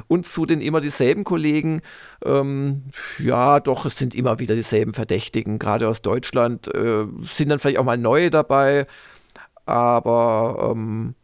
[0.08, 1.82] und zu den immer dieselben Kollegen.
[2.24, 2.84] Ähm,
[3.18, 6.72] ja, doch, es sind immer wieder dieselben Verdächtigen, gerade aus Deutschland.
[6.74, 8.86] Äh, sind dann vielleicht auch mal neue dabei,
[9.66, 11.14] aber ähm,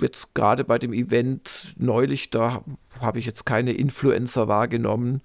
[0.00, 2.62] jetzt gerade bei dem Event neulich, da
[3.00, 5.22] habe ich jetzt keine Influencer wahrgenommen.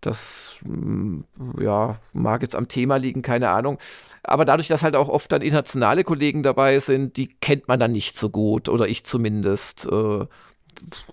[0.00, 1.20] Das mm,
[1.60, 3.78] ja, mag jetzt am Thema liegen, keine Ahnung.
[4.22, 7.92] Aber dadurch, dass halt auch oft dann internationale Kollegen dabei sind, die kennt man dann
[7.92, 9.86] nicht so gut, oder ich zumindest.
[9.86, 10.26] Äh,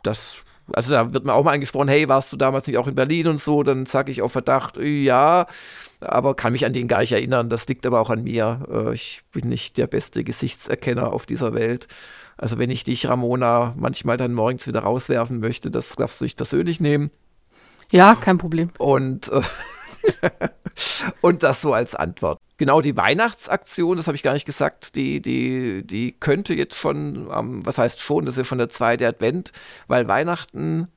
[0.03, 0.38] das
[0.74, 3.28] also da wird mir auch mal angesprochen, hey, warst du damals nicht auch in Berlin
[3.28, 3.63] und so?
[3.63, 5.47] Dann sage ich auf Verdacht, ja,
[6.01, 7.49] aber kann mich an den gar nicht erinnern.
[7.49, 8.65] Das liegt aber auch an mir.
[8.72, 11.88] Äh, ich bin nicht der beste Gesichtserkenner auf dieser Welt.
[12.38, 16.38] Also wenn ich dich, Ramona, manchmal dann morgens wieder rauswerfen möchte, das darfst du nicht
[16.38, 17.11] persönlich nehmen.
[17.91, 18.70] Ja, kein Problem.
[18.78, 19.41] Und äh,
[21.22, 22.38] und das so als Antwort.
[22.60, 27.30] Genau, die Weihnachtsaktion, das habe ich gar nicht gesagt, die, die, die könnte jetzt schon,
[27.34, 29.53] ähm, was heißt schon, das ist schon der zweite Advent,
[29.88, 30.89] weil Weihnachten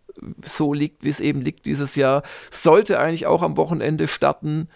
[0.45, 4.69] so liegt, wie es eben liegt dieses Jahr, sollte eigentlich auch am Wochenende starten.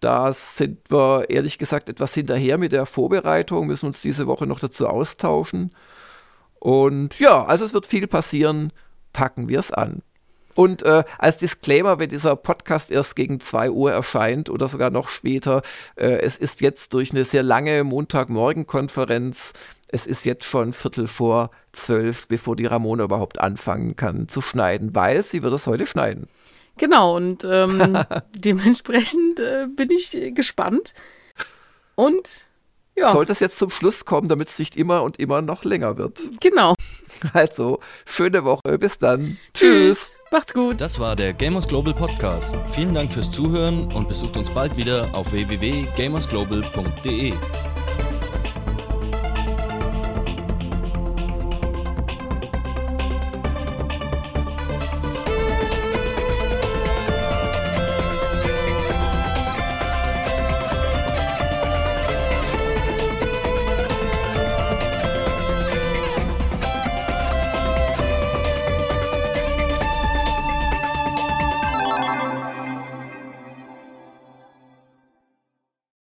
[0.00, 4.58] Da sind wir ehrlich gesagt etwas hinterher mit der Vorbereitung, müssen uns diese Woche noch
[4.58, 5.70] dazu austauschen.
[6.58, 8.72] Und ja, also es wird viel passieren,
[9.12, 10.02] packen wir es an.
[10.54, 15.08] Und äh, als Disclaimer, wenn dieser Podcast erst gegen 2 Uhr erscheint oder sogar noch
[15.08, 15.62] später,
[15.96, 19.52] äh, es ist jetzt durch eine sehr lange Montagmorgen-Konferenz,
[19.88, 24.94] es ist jetzt schon Viertel vor zwölf, bevor die Ramona überhaupt anfangen kann zu schneiden,
[24.94, 26.28] weil sie wird es heute schneiden.
[26.76, 27.98] Genau, und ähm,
[28.34, 30.94] dementsprechend äh, bin ich gespannt.
[31.94, 32.46] Und
[32.96, 33.12] ja.
[33.12, 36.18] Sollte es jetzt zum Schluss kommen, damit es nicht immer und immer noch länger wird.
[36.40, 36.74] Genau.
[37.32, 38.78] Also, schöne Woche.
[38.78, 39.38] Bis dann.
[39.54, 39.54] Tschüss.
[39.54, 40.18] Tschüss.
[40.32, 40.80] Macht's gut.
[40.80, 42.56] Das war der Gamers Global Podcast.
[42.70, 47.34] Vielen Dank fürs Zuhören und besucht uns bald wieder auf www.gamersglobal.de.